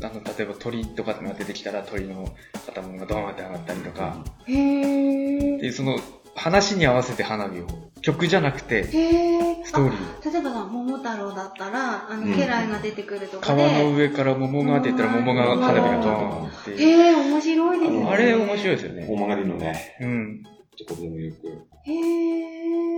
[0.04, 2.28] あの、例えば鳥とかが出てきたら鳥の
[2.66, 4.54] 片物がドーンって上がったりとか、い。
[4.54, 5.62] へー。
[5.62, 6.00] で、その
[6.36, 7.68] 話に合わせて花火を、
[8.02, 9.66] 曲じゃなくて、へー。
[9.66, 16.72] ストーリあ例えばさ、桃太郎だったら、あの、うん家来が出てくるとか川ので、上から桃がって言ったら桃が花火がドーンって。
[16.72, 18.10] へー、面白いですね。
[18.10, 19.08] あれ面白いですよ大ね。
[19.08, 20.44] 曲がりのね、うん。
[20.88, 21.48] ところでもよく、
[21.86, 22.97] へー。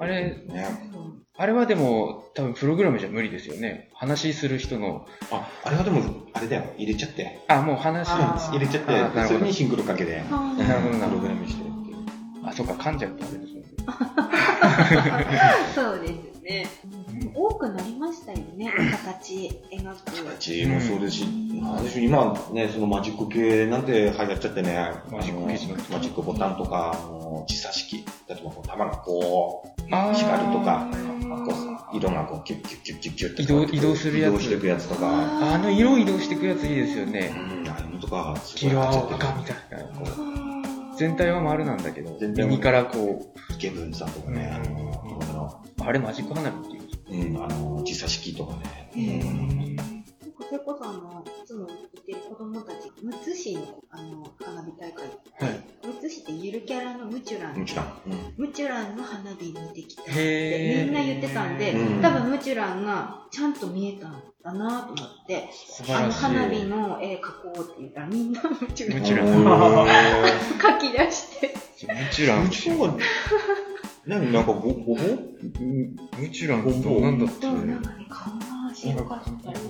[0.00, 0.66] あれ、ね。
[1.36, 3.90] あれはでも、多分プログラムじゃ無理ですよね。
[3.94, 7.38] 話する人の、あ、あれはでも、あれだよ、入れちゃって。
[7.48, 11.96] あ、もう話入れちゃってそれにシンクロかけて、なるほどなるほどプログラムしてっていう。
[12.44, 13.68] あ、そうか、噛んじゃうとあれですもんね。
[15.74, 16.66] そうですね。
[17.34, 18.72] 多くなりましたよね、
[19.02, 20.24] 形描く。
[20.24, 27.98] 形もそうですし、なんでしょう、今ね、そのマジック系なんて流行っちゃってね、マジック系あのマジックボタンとか、あの時差式、
[28.28, 31.52] 例えばこう玉がこう、光るとか、ーこ
[31.92, 34.34] う色がこうキュッキュッキュッキュッキュッって移動移動するやつ。
[34.34, 37.28] 移動していくやつとか、あの色移動していくやついいですようね。
[37.30, 39.84] ん、あとか、す黄色、青、赤みたいな。
[39.88, 40.96] こう。
[40.96, 46.76] 全体は丸なんだけど、右からこイケブンさんとかね、あの、あのう、あれマジック花火って
[47.14, 47.36] いう。
[47.36, 48.90] うん、あの、時差式とかね。
[48.94, 49.76] へーなん。
[49.76, 49.82] か
[50.46, 55.60] それこそあの、いつも言ってる子供たち、むつ市のあの花火大会って、はい。
[55.86, 57.86] むつ市ってゆるキャラのムチュラン、もちろん。
[58.06, 58.19] うん。
[58.50, 65.48] ムチュランの花火見てきたってみんな言ってたんで、うん多分ムチュランがちゃんと見えたんだなと思って、
[65.88, 66.12] あの。
[66.12, 69.44] 花火の絵描こうって言ったらみんなムチュランムチュランン。
[70.58, 71.54] 描き出して。
[71.86, 72.48] ムチュランう。
[72.48, 72.98] ちのは、
[74.06, 74.96] 何なんかご、ごぼう？
[74.96, 79.60] ムチュランってなんだってでもなんかね、顔が白かったり、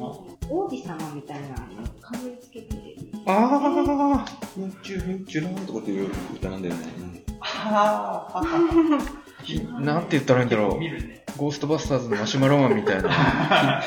[0.49, 1.55] 王子様みたいなの
[2.01, 2.97] かぶりつけてる。
[3.27, 4.25] あ
[4.57, 6.87] うんちゅうんちゅらんとかっていう歌なんだよね。
[6.87, 10.81] はあ、あなんて言ったらいいんだろう。
[10.81, 11.25] ね。
[11.37, 13.83] ゴーストバスターズのマシュマロマンみたいな。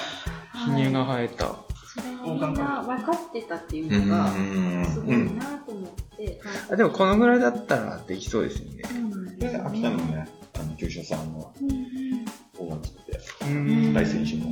[0.65, 1.45] ひげが生えた。
[1.45, 4.07] それをみんな分かってたっていううん。
[4.09, 4.85] のが、うん。
[4.85, 6.41] すごいなと思って。
[6.71, 8.81] あでもこのぐらいだったらできそうですよね。
[9.65, 10.27] 秋田のね、
[10.59, 12.25] あの、業者さんのうんうん
[12.57, 13.19] 方が作って、
[13.93, 14.51] 大選手も。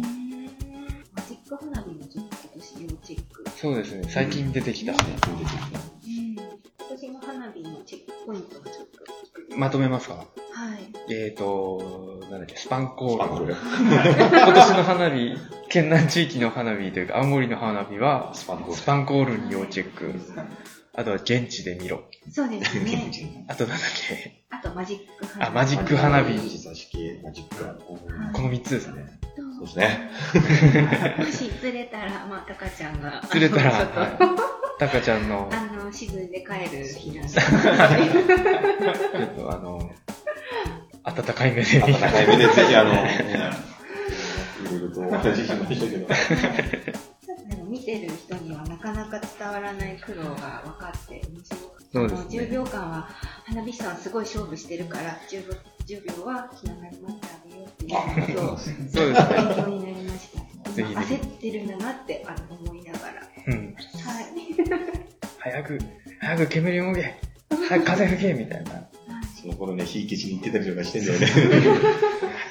[1.14, 3.44] マジック花火もちょっと今年要チェック。
[3.58, 4.04] そうですね。
[4.10, 4.92] 最近出てきた。
[4.94, 5.80] 出てきた。
[6.90, 9.58] 今年の花火のチェックポイントがちょっと。
[9.58, 10.16] まとめますか？
[10.16, 10.26] はい。
[11.14, 13.56] えーと、なんだっけ、スパンコール。
[13.56, 15.36] 今年の花火、
[15.70, 18.76] 県南地域の花火というか、青森の花火は、スパンコール。
[18.76, 20.14] スパンコールに要チェック。
[20.94, 22.04] あとは現地で見ろ。
[22.30, 23.46] そうですね。
[23.48, 25.50] あとなんだっけ、あとマジック花火。
[25.50, 27.80] あマジック花火マジック。
[28.34, 29.20] この3つですね。
[29.36, 30.10] そうですね。
[31.20, 33.24] もし釣れたら、まあ、タカちゃんが。
[33.30, 34.18] 釣れたら、ちょっとはい
[34.82, 37.30] タカちゃんの、あの、沈んで帰る日なんで。
[37.30, 37.42] ちょ
[39.26, 39.92] っとあの、
[41.04, 43.52] 温かい目でかい目でぜひあの、ね
[44.60, 46.08] いろいろとお話ししましたけど。
[46.08, 51.58] でも見てる人にはなかなか伝わらない苦労が分かって面白
[51.94, 53.10] そうですねあの10秒間は
[53.46, 59.14] 花火師さんはすごい勝負してるから10秒 ,10 秒は気長に待ってあげようっていうことをそうですね。
[59.30, 60.42] 勉強になりました。
[60.72, 63.31] 焦ってるんだなってあの思いながら。
[63.48, 63.76] うん。
[63.76, 64.26] はい。
[65.40, 65.80] 早く、
[66.20, 67.16] 早く煙動け
[67.68, 68.88] 早く風吹けみたいな。
[69.42, 71.26] その頃ね、火消しに行ってたりとかしてんだよね。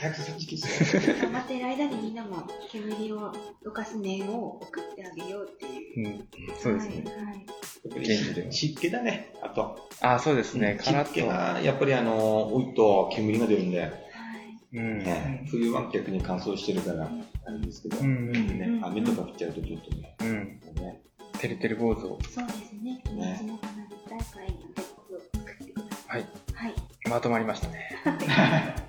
[0.01, 1.03] 早くそっち消すよ。
[1.23, 3.33] 頑張ってる間にみんなも煙を
[3.63, 6.09] どかす念を送ってあげようっていう。
[6.09, 6.29] うん。
[6.59, 7.05] そうですね。
[7.05, 8.53] はい。
[8.53, 9.33] 湿気だね。
[9.41, 9.89] あッと。
[10.01, 10.79] あ、そうですね。
[10.83, 11.29] カラ湿気ッと。
[11.29, 13.93] が、やっぱりあの、多いと煙が出るんで、
[14.73, 14.99] うん。
[14.99, 20.61] ね、冬は逆に乾燥してるから、あれですけど、ね、雨とか降っちゃうとちょっとね、うん。
[21.41, 22.19] ねてるてる坊主を。
[22.29, 23.03] そうですね。
[23.07, 24.61] 夏の花火大会を
[25.33, 26.21] 作ってください。
[26.21, 26.29] はい。
[26.53, 26.75] はい。
[27.09, 28.80] まとまりましたね。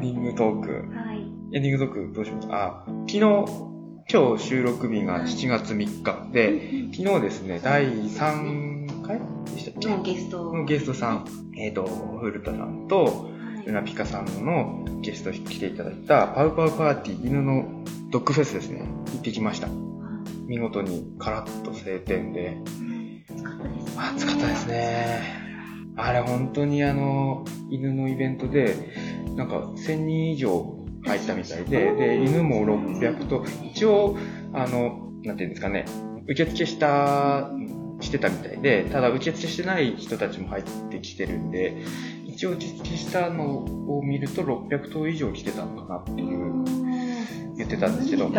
[0.00, 0.70] ンディングトーク。
[0.96, 1.18] はい。
[1.52, 2.84] エンディングトークどうしますか？
[2.86, 3.20] あ、昨日、
[4.12, 9.20] 今日収録日が7月3日で、昨日ですね、第3回
[9.54, 9.88] でしたっけ？
[9.88, 10.52] のゲスト。
[10.52, 11.26] のゲストさん、
[11.56, 11.86] えっ、と、
[12.20, 13.30] 古田さんと、はい
[13.66, 18.80] ルナピカさんのゲストに来ていただいた、パウパウパーティー犬のドッグフェスですね、
[19.12, 19.68] 行ってきました。
[20.46, 22.56] 見事にカラッと晴天で、
[23.28, 24.02] 暑かったですね。
[24.16, 25.22] 暑かったですね。
[25.96, 28.74] あれ本当にあの、犬のイベントで、
[29.40, 34.18] なんか1000人以上入ったみたいで、で、犬も600と、一応、
[34.52, 35.86] あの、なんていうんですかね、
[36.28, 37.50] 受付した、
[38.00, 41.78] してたみたいで、ただ受付してない人たちも入ってきてるんで、
[42.26, 43.64] 一応受付したの
[43.96, 46.64] を見ると600頭以上来てたのかなっていう、
[47.56, 48.28] 言ってたんですけど。
[48.28, 48.34] も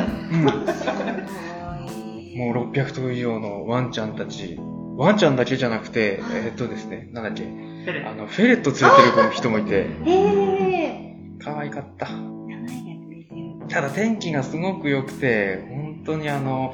[2.52, 4.60] う600頭以上のワンちゃんたち、
[4.98, 6.42] ワンちゃんだけじゃなくて、はい。
[6.46, 7.71] えーっとですね、なんだっけ、
[8.06, 12.06] あの、フェレット連れてる人もいて、え可愛かった。
[12.06, 13.68] ー、長いやつですよ。
[13.70, 16.74] ただ天気がすごく良くて、本当にあの、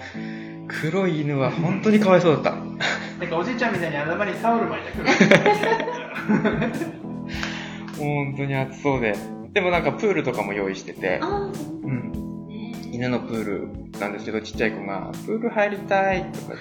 [0.68, 2.52] 黒い犬は本当にかわいそうだった。
[3.20, 5.10] なんかおじいちゃんみたいに頭にタオル巻いてくる。
[7.98, 9.16] 本当に暑そうで。
[9.54, 12.27] でもなんかプールとかも用意してて、うん。
[12.90, 16.54] ね犬のプールなんですけど、ちっちゃい子が、プール入りたいとか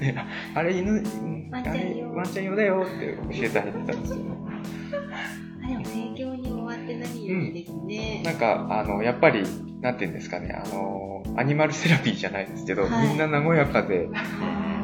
[0.00, 0.20] 言って
[0.54, 1.02] あれ犬、
[1.50, 4.18] ワンちゃん用あれワンちゃん用だよって教えてあげてたんですよ。
[5.62, 8.22] あ、でも盛況に終わって何よりですね。
[8.24, 9.44] なんか、あの、やっぱり、
[9.80, 14.08] なんていうんですかね、あの、アニマルセラピーじゃないですけど、はいみんな和やかで、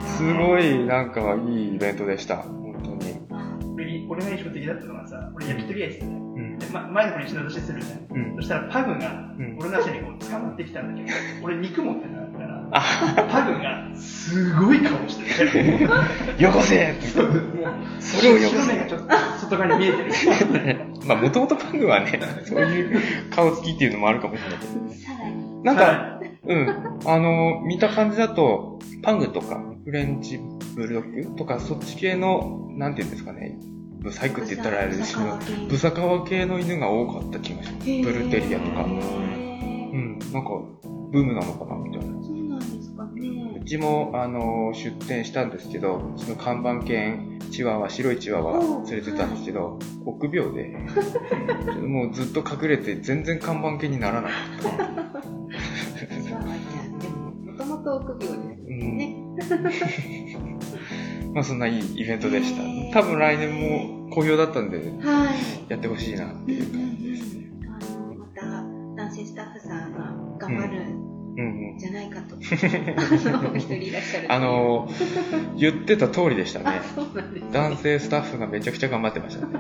[0.01, 2.37] すごい、なんか、いいイベントでした。
[2.37, 3.15] 本当に。
[4.09, 6.13] 俺が印象的だったのがさ、俺焼き鳥屋行っててね。
[6.13, 6.21] うん。
[6.21, 6.24] で、
[6.75, 7.99] ま、前の子に品出しするじゃん。
[8.11, 8.43] うんそ。
[8.43, 15.85] したらパグがうん俺の足にこう捕まってきたんだけど、俺肉持ってなかったから、あ、パグがすごい顔してて、
[16.43, 17.39] よこせってそうもう
[18.01, 19.07] それをよこ白目がちょっと
[19.41, 20.13] 外側に見えてる。
[20.13, 23.01] せ まあ、もともとパグはね、そういう
[23.31, 24.95] 顔つきっていうのもあるかもしれないけど。
[24.95, 25.63] さらに。
[25.63, 26.69] なんか、うん。
[27.07, 30.41] あの、見た感じだと、パグとか、フレンチ
[30.75, 33.59] ブルドッグとか、そっち系の、なんていうんですかね、
[34.05, 37.87] ブサイクって言ったらあれですけど、ブサカワ系の犬が多かった気がします。
[37.87, 38.85] ブルテリアとか。
[38.85, 40.51] うん、なんか、
[41.11, 42.23] ブームなのかな、みたいな。
[42.23, 43.65] そうなんですかねう。
[43.65, 50.77] ちも、あの、出店したんですけど、その看板犬、チワワ、白いチワワ連れてたんですけど、臆病で、
[51.81, 55.25] もうずっと隠れて全然看板犬にならなかった。
[56.29, 60.51] も、もともと臆病ですよね。
[61.35, 62.63] まあそんないいイベントでした
[63.01, 64.83] 多分来年も好評だったんで、は
[65.35, 65.39] い。
[65.69, 67.51] やってほしいなっていう感じですね。
[67.67, 68.63] あの、また、
[68.97, 71.05] 男性スタッフさんが頑張るん
[71.37, 71.79] うんうん。
[71.79, 72.37] じゃないかと。
[74.29, 74.89] あの、
[75.57, 76.81] 言ってた通りでしたねね。
[77.53, 79.53] 男性スタッフがめちゃくちゃ頑張ってましたね。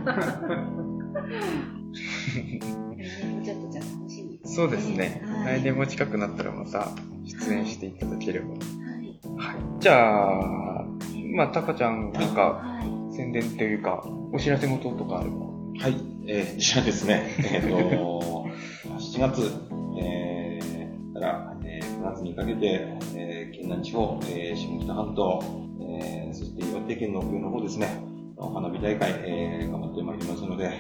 [4.44, 5.22] そうですね。
[5.26, 6.88] はい来年も近くなったらまた
[7.24, 8.48] 出演していただければ。
[8.48, 8.58] はい。
[9.36, 9.56] はい。
[9.80, 10.83] じゃあ、
[11.34, 12.80] まあ、タカちゃん、なんか、は
[13.10, 13.14] い。
[13.16, 15.36] 宣伝というか、お知らせ事とかあれば。
[15.36, 15.96] はい、
[16.28, 18.46] えー、じゃあですね、 えっ、と、
[18.86, 19.52] 7月、
[20.00, 25.42] えー、から、えー、9月にかけて、えー、県南地方、えー、下北半島、
[25.80, 27.88] えー、そして岩手県の奥の方ですね、
[28.38, 30.70] 花火大会、えー、頑張ってまいりますので、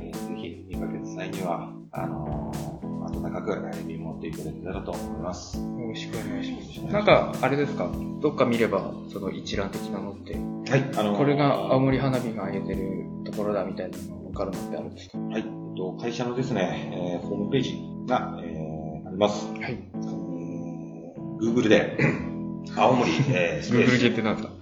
[0.00, 5.58] えー、ぜひ見かけた際には、あのー、温かく、えー見守っていただけたらと思います。
[5.58, 6.92] よろしくお願いします。
[6.92, 7.90] なんか、あれですか？
[8.20, 10.38] どっか見れば、その一覧的なのって、は
[10.76, 16.90] い、あのーこれが青森花火が上げてるところだみたいなのがわかるのってあるんですかはい、えっと、会社のですね、
[17.20, 19.46] えー、ホームページが、えー、あります。
[19.52, 19.72] はい。
[19.72, 21.98] えー Google で、
[22.76, 24.54] 青森、えー、スペ Google ー系ってなんですか？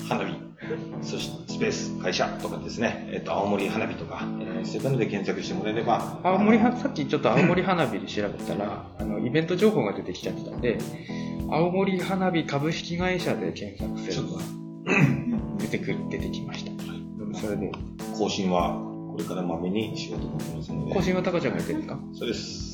[0.00, 0.34] ス、花火、
[1.02, 10.78] そしてスペース、会社とかですね、えっ、と、青森花火とか、えー、そういったので検索してもらえれば、青森は、さっきちょっと青森花火で調べたら、あの、イベント情報が出てきちゃってたんで、
[11.50, 14.38] 青森花火株式会社で検索すれば、
[15.58, 16.72] 出てくる、出てきました。
[17.38, 17.72] それで、
[18.16, 20.94] 更新はこれからまめにしようと思ってますので。
[20.94, 21.98] 更新はタカちゃんがやってるんですか？
[22.14, 22.72] そうです。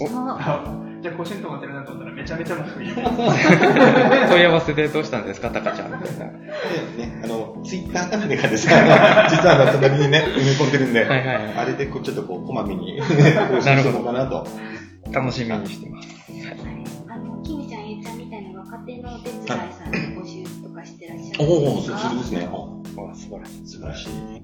[1.00, 2.92] じゃあ甲子園止まってるなと思ったらめちゃめちゃもういい。
[2.94, 5.50] 問い合わせでどうしたんですか？
[5.50, 6.24] タカちゃんみたいな。
[6.26, 6.30] は
[6.96, 8.74] でね、あの、ツイッターか何かですね、
[9.30, 13.04] 実はあの、隣にね、埋め込んでるんで、いはいはあれでこう、ちょっとこう、こまめに 更
[13.60, 14.46] 新していこうかなと。
[15.10, 15.12] い。
[15.14, 16.08] 楽しみにしてます。
[17.08, 19.54] あの、キミちゃん、えいちゃんみたいな若手のお手伝いさ
[19.88, 22.48] んで募集とかしてらっしゃるんおお、そですかそれですね。
[22.50, 23.66] 素晴らしい。
[23.66, 24.37] 素晴らしい。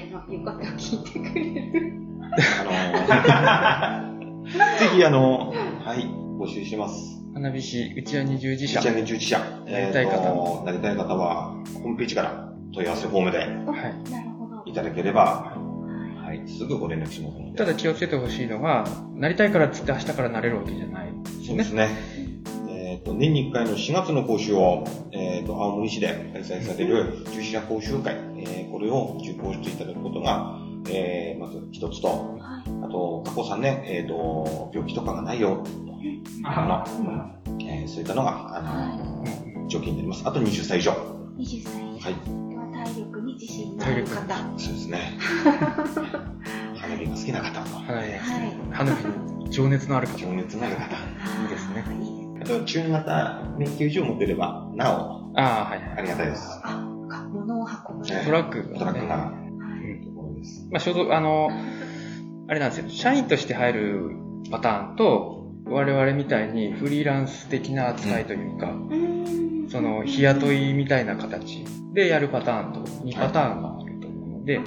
[0.00, 1.92] あの、言うことを聞いてくれる。
[2.60, 4.18] あの
[4.78, 5.50] ぜひあの、
[5.84, 6.04] はい、
[6.38, 7.18] 募集します。
[7.34, 8.80] 花火師、うちは二十字社。
[8.80, 13.44] 一年従事者、なりたい方となりたい方は、ホームページから問い合わせフォームでは
[14.66, 14.70] い。
[14.70, 15.68] いただければ、は
[16.28, 17.56] はい、すぐご連絡しますので。
[17.56, 18.84] ただ気をつけてほしいのが、
[19.14, 21.64] なりたいからっつって明日からなれるわけじゃないですよねそうで。
[21.64, 21.88] すね。
[22.68, 30.58] えっ、と、年に1回の4月の講習を、えっ、と、青森市で開催される従事者講習会、えーこれを受講していただくことが、
[30.90, 32.40] えーまず一つと、い。
[32.40, 32.84] はい。
[32.84, 35.64] あと、過去3年、えっ、と、病気とかがないよ、
[36.44, 36.84] あ
[37.60, 40.22] えーそういったのが、あはの、条件になります。
[40.26, 40.92] あと20歳以上。
[41.38, 41.42] い。
[41.42, 42.04] 20歳以上。
[42.04, 42.14] はい。
[42.94, 44.36] 体力に自信のある方。
[44.56, 44.98] そうですね。
[46.76, 48.18] 花火が好きな方、花火はい。
[48.70, 49.06] 花火
[49.44, 50.16] に情熱のある方。
[50.18, 51.84] 情熱のある方、いいですね。
[52.40, 56.60] あと、中型免許以上持ってれば、なお、ああ、はいありがたいです。
[56.64, 56.87] あ、
[57.88, 58.04] 運ぶ。
[58.06, 59.32] ねトラックトラックが、は
[60.00, 60.04] い。
[60.04, 60.68] ところです。
[60.70, 61.48] まあ、所属、あの、
[62.48, 62.88] あれなんですよ。
[62.88, 64.10] 社員として入る
[64.50, 74.60] パターンと、我々みたいにフリーランス的な扱いというか、うーんその、日雇いみたいな形でやるパターンと、2パターンがあると思うので、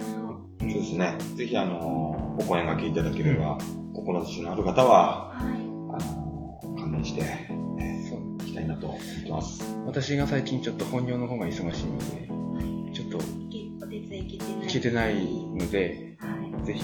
[0.00, 1.16] そうですね。
[1.36, 3.58] ぜひ、あの、お声掛けいただければ、
[3.94, 5.52] 志のある方は、はい。
[5.52, 7.22] あの、関連して、
[8.72, 9.62] なと思ってます。
[9.86, 14.66] 私が最近ちょっと本業の方が忙しいので、ちょっとお手伝い行けてない。
[14.66, 16.66] 行けてないので、はい。
[16.66, 16.82] ぜひ、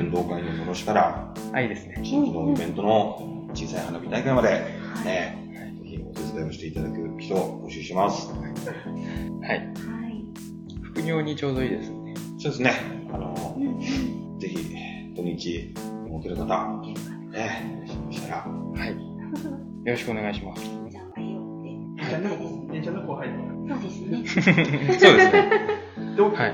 [0.00, 2.00] 運動会のものしから、あ、いいですね。
[2.02, 5.04] 地域のイベントの小さい花火大会まで、はい。
[5.04, 8.28] ね、ぜひお手伝いをしていただく人を募集します。
[8.28, 8.40] はい。
[9.40, 9.68] はい。
[10.82, 12.14] 副業にちょうどいいですね。
[12.38, 12.72] そうですね。
[13.12, 13.34] あの。
[14.38, 14.56] ぜひ、
[15.16, 15.74] 土日、
[16.08, 16.46] 持ってる方、
[17.32, 18.96] ね、もしかしたら、はい。
[19.84, 20.62] よろしくお願いします。
[20.90, 21.36] じゃあ、迷っ
[22.00, 22.10] て。
[22.10, 23.28] ちゃんのはいですえいちゃんの後輩
[23.68, 24.16] そうですね。
[24.18, 25.32] そうですね。
[26.26, 26.50] はい はい。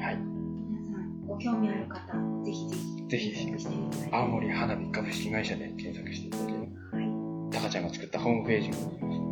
[0.00, 0.18] はい。
[0.18, 3.06] 皆さん、ご興味ある方、ぜひぜひ。
[3.08, 4.20] ぜひ検索してみてください。
[4.20, 6.64] 青森花火株式会社で検索していただければ、
[6.98, 7.50] はい。
[7.52, 8.74] タカちゃんが作ったホームページも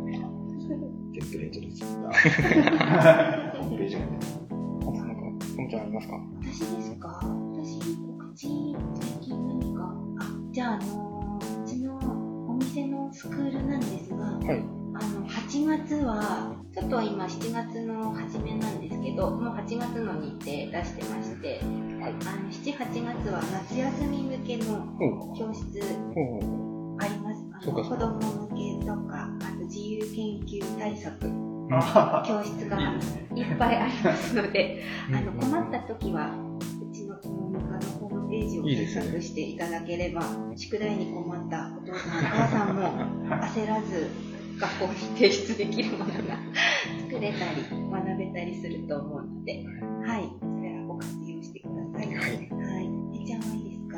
[0.07, 0.29] 見えま
[0.61, 0.79] すの
[1.11, 2.11] で、テンプレートですが、
[3.59, 4.07] ホームページがね、
[4.49, 4.53] あ
[4.91, 6.19] なんか、ともちゃんありますか？
[6.41, 7.21] 私ですか？
[15.63, 21.61] 8月は、ちょっと今7月の初めなんですけど、もう8月の日程出してまして、
[22.01, 22.11] はい。
[22.11, 24.85] あの、7、8月は夏休み向けの。
[25.39, 25.79] 教室。
[26.99, 27.45] あります。
[27.53, 31.15] あの子供向けとか、あと自由研究対策
[31.71, 32.77] あ教室が
[33.33, 40.23] いっぱいありますので、あの困った時は、うちのコモミカのホームページを検索していただければ、
[40.57, 42.81] 宿題に困ったお父さん、お母さんも
[43.47, 46.11] 焦らず学校に提出できるものが
[47.09, 49.53] 作れたり、学べたりすると思うので、
[50.05, 52.07] はい、それはご活用してください。
[52.07, 52.15] はい。
[52.15, 52.27] は
[52.81, 53.21] い。
[53.21, 53.97] えちゃんはいいですか？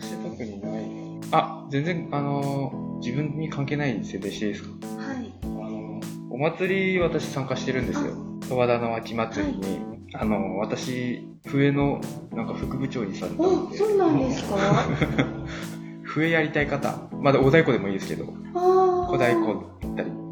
[0.00, 0.84] 私特にない。
[1.32, 4.70] あ、全然、あの、自分に関係ない設定していいですか？
[4.98, 5.32] はい。
[5.42, 6.00] あの、
[6.30, 8.14] お祭り私参加してるんですよ。
[8.48, 9.78] 十和田の秋祭りに。
[10.16, 12.00] あの、私、笛の、
[12.32, 14.56] なんか副部長にされたんお、で、そうなんですか？
[16.04, 19.64] 笛やりたい方、まだお太鼓でもいいですけど、あ小太鼓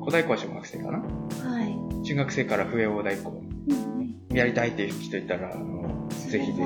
[0.04, 0.98] 小太鼓は小学生かな？
[0.98, 1.04] は
[1.62, 2.04] い。
[2.04, 6.58] 中学生から笛大太鼓うんうんやりたいっていう人いたら、あの、ぜひぜひ。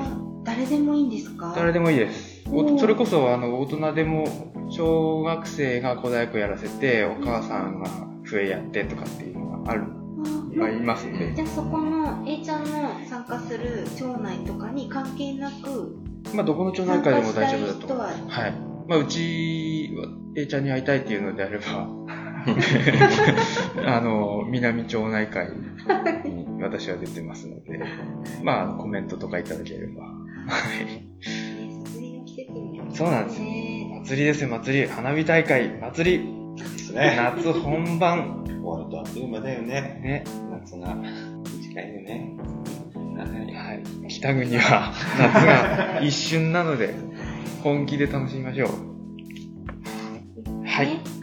[0.43, 1.53] 誰でもいいんですか？
[1.55, 2.43] 誰でもいいです。
[2.79, 4.25] それこそ、あの、大人でも、
[4.69, 7.89] 小学生が小太鼓やらせて、お母さんが
[8.23, 9.87] 笛やってとかっていうのがある、あ
[10.55, 11.41] まあ、いますんでじ。
[11.41, 12.69] ゃあそこの A ちゃんの
[13.09, 15.97] 参加する町内とかに関係なく
[16.33, 18.07] まあ、どこの町内会でも大丈夫だと思う。
[18.07, 18.53] 参加したはい。
[18.87, 20.07] まあ、うちは、
[20.37, 21.89] A ちゃんに会いたいっていうのであれば、
[23.85, 25.47] あの、南町内会
[26.25, 27.79] に私は出てますので、
[28.43, 30.03] まあ、コメントとかいただければ。
[30.03, 30.09] は
[30.81, 31.07] い。
[32.93, 33.41] そうなんです
[34.05, 34.87] 祭りですよ、祭り。
[34.87, 36.37] 花火大会、祭り。
[36.55, 37.15] ですね。
[37.17, 38.43] 夏本番。
[38.45, 39.99] 終わるとあっという間だよね。
[40.01, 40.23] ね。
[40.51, 42.35] 夏が短いよね。
[43.17, 43.53] はい。
[43.53, 43.83] はい。
[44.07, 46.95] 北国は夏が一瞬なので、
[47.63, 48.87] 本気で楽しみましょう。
[50.65, 51.16] はい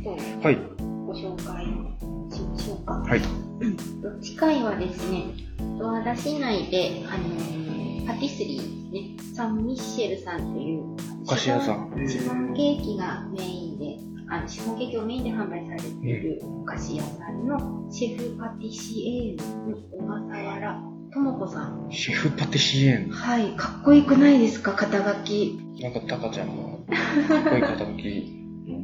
[0.00, 0.58] 次回のちょっとゲストをはい。
[1.06, 3.20] ご紹介しましょうかはい。
[3.20, 4.00] え
[4.40, 5.24] 回はですね、
[5.58, 10.82] 十和田市内で、あのーパティスリーですね、サンミッシェルさんという、
[11.22, 12.08] お菓子屋さん。
[12.08, 13.98] シフォンケーキがメインで、
[14.28, 20.82] あのシフォンケーキをメインで販売されているお菓子屋さんのシェフパティシエールの小笠原
[21.12, 21.88] 智子さん。
[21.90, 23.10] シェフパティシエン。
[23.10, 25.60] はい、かっこよくないですか、肩書き。
[25.80, 26.80] なんかタカちゃんの
[27.28, 28.36] かっこいい肩書き。
[28.70, 28.78] う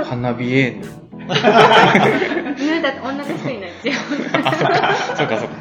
[0.00, 0.86] ん花火エーヌ。
[1.24, 3.96] ね、だって女の人になっちゃう。
[4.42, 5.16] あ、そっか。
[5.16, 5.54] そっかそっか。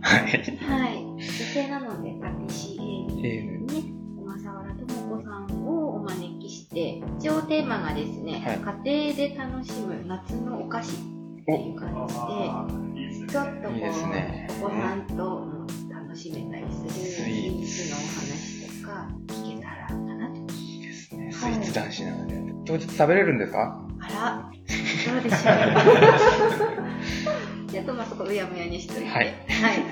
[0.00, 0.30] はい。
[0.58, 1.04] はい。
[1.04, 3.66] 女性なので、パシエール。
[3.66, 10.94] ね、小笠原智子さんをお招きして、一応テーマがですね、家庭で楽しむ夏のお菓子っ
[11.44, 12.20] ていう感じで、
[12.80, 19.79] ねちょっとこう、いいですねお子さんとも楽しめたりするスイーツのお話とか聞けたら
[21.30, 21.36] ね。
[21.36, 22.40] スイーツ男子なので。
[22.66, 23.80] 当日食べれるんですか？
[24.00, 25.38] あら、どうでしょ
[27.68, 27.70] う？
[27.70, 29.08] ちょっとまあそこうやむやにしといて。
[29.08, 29.34] はいはい。
[29.56, 29.84] はい、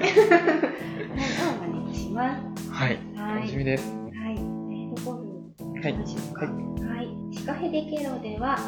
[1.59, 2.71] お招きします。
[2.71, 2.99] はい。
[3.17, 3.89] はい楽しみです。
[3.91, 3.97] は
[4.31, 4.35] い。
[4.35, 6.41] えー、どこにはい行きましょうか。
[6.47, 6.49] は
[7.03, 7.09] い。
[7.35, 8.59] シカヘデケロでは、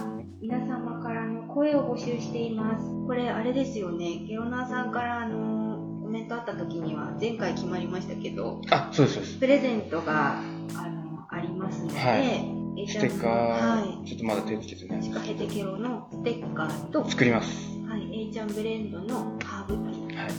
[0.40, 2.84] 皆様からの声を募集しています。
[3.06, 4.24] これ、あれですよね。
[4.26, 9.38] ケロナーさんから、あの、コメントあった時には、前回決まりましたけど、あ、そうです、そうです。
[9.38, 10.42] プレゼントが、あ
[10.88, 14.88] の、ありますので、はいえステッカはー、ちょっとまだ手つけてい。
[14.88, 15.00] ね。
[15.02, 17.70] シカヘデケロのステッカーと、作ります。
[17.88, 20.16] はい、A ちゃんブレンドのハーブティー。
[20.16, 20.30] はい。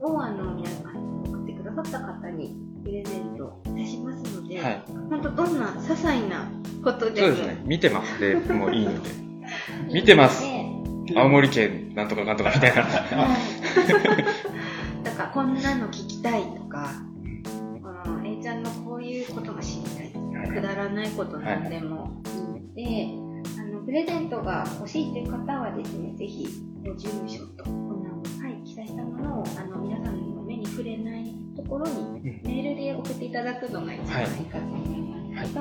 [0.00, 2.54] をあの皆さん送ってくださった方に
[2.84, 4.82] プレゼントいたしますので、はい。
[5.10, 6.48] 本当どんな些細な
[6.84, 7.62] ことでもそうですね。
[7.64, 9.10] 見てますでもういいので。
[9.92, 10.82] 見てますね
[11.14, 12.82] 青森県なんとかなんとかみたいな。
[12.82, 15.04] はい。
[15.04, 16.90] だからこんなの聞きたいとか、
[20.56, 26.48] くだらないことなんでもいいので、あのプレゼントが欲しいという方はですね、ぜひ
[26.84, 28.10] ご住所とお名
[28.40, 32.22] 前、はい、記載したものをあの皆さんの目に触れないところにうん。
[32.22, 35.00] メールで送っていただくのが一番いいかと思い
[35.34, 35.52] ます。
[35.52, 35.60] けど、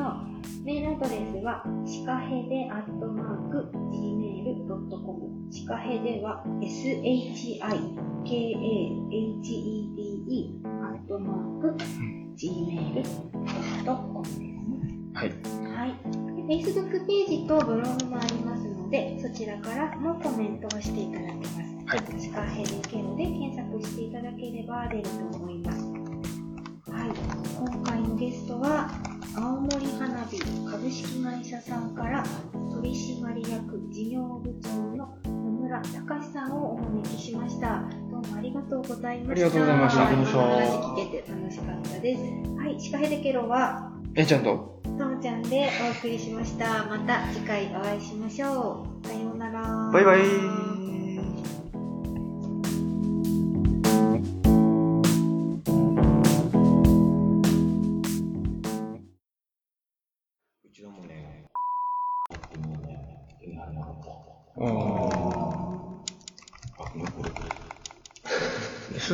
[0.63, 5.51] メールアドレスは、シカヘデアットマーク gmail.com。
[5.51, 7.69] シカヘデは shikahede ア
[10.93, 11.75] ットマーク
[12.37, 13.19] gmail.com です。
[14.39, 14.54] ね。
[15.15, 15.29] はい。
[15.29, 15.95] はい。
[16.47, 21.59] で Facebook ページとブログもありますので、そちらからもコメントをしていただけます。
[21.85, 22.21] はい。
[22.21, 25.77] シカヘデケロで検索していただければ出ると思います。
[26.91, 27.09] はい。
[27.57, 28.89] 今回のゲストは、
[29.37, 32.23] 青森花火株式会社さんから
[32.73, 37.83] 取締役事業部長の野村隆さんをお招きしました。
[38.11, 39.31] どうもありがとうございました。
[39.31, 40.19] ありがとうございましたお話
[41.01, 42.21] 聞けて楽しかったです。
[42.57, 42.79] はい。
[42.79, 44.81] シカヘデケロは、え、ちゃんと？
[44.97, 46.85] ともちゃんでお送りしました。
[46.85, 49.07] また次回お会いしましょう。
[49.07, 49.89] さようなら。
[49.91, 50.19] バイバイ。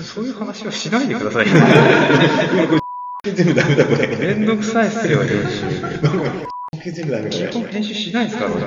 [0.03, 1.48] そういう話はしないでください。
[3.23, 4.07] 全部ダメだ、これ。
[4.07, 6.91] めんどくさいっすよ、編集。
[6.91, 8.64] 全部ダメだ、基本編集しないですから、俺。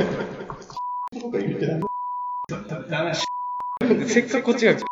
[1.21, 1.81] これ言ってない。
[2.89, 3.17] ダメだ。
[4.07, 4.85] せっかくこっちがって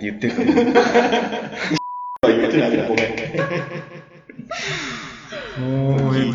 [0.00, 0.54] 言ってるのに。
[0.54, 3.02] 言ってない、ごめ
[5.58, 6.00] ん。
[6.00, 6.32] もう、いい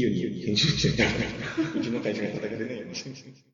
[0.00, 1.12] よ、いいよ、編集してみたいな。
[1.78, 3.10] うちの会社が叩かれないようにして。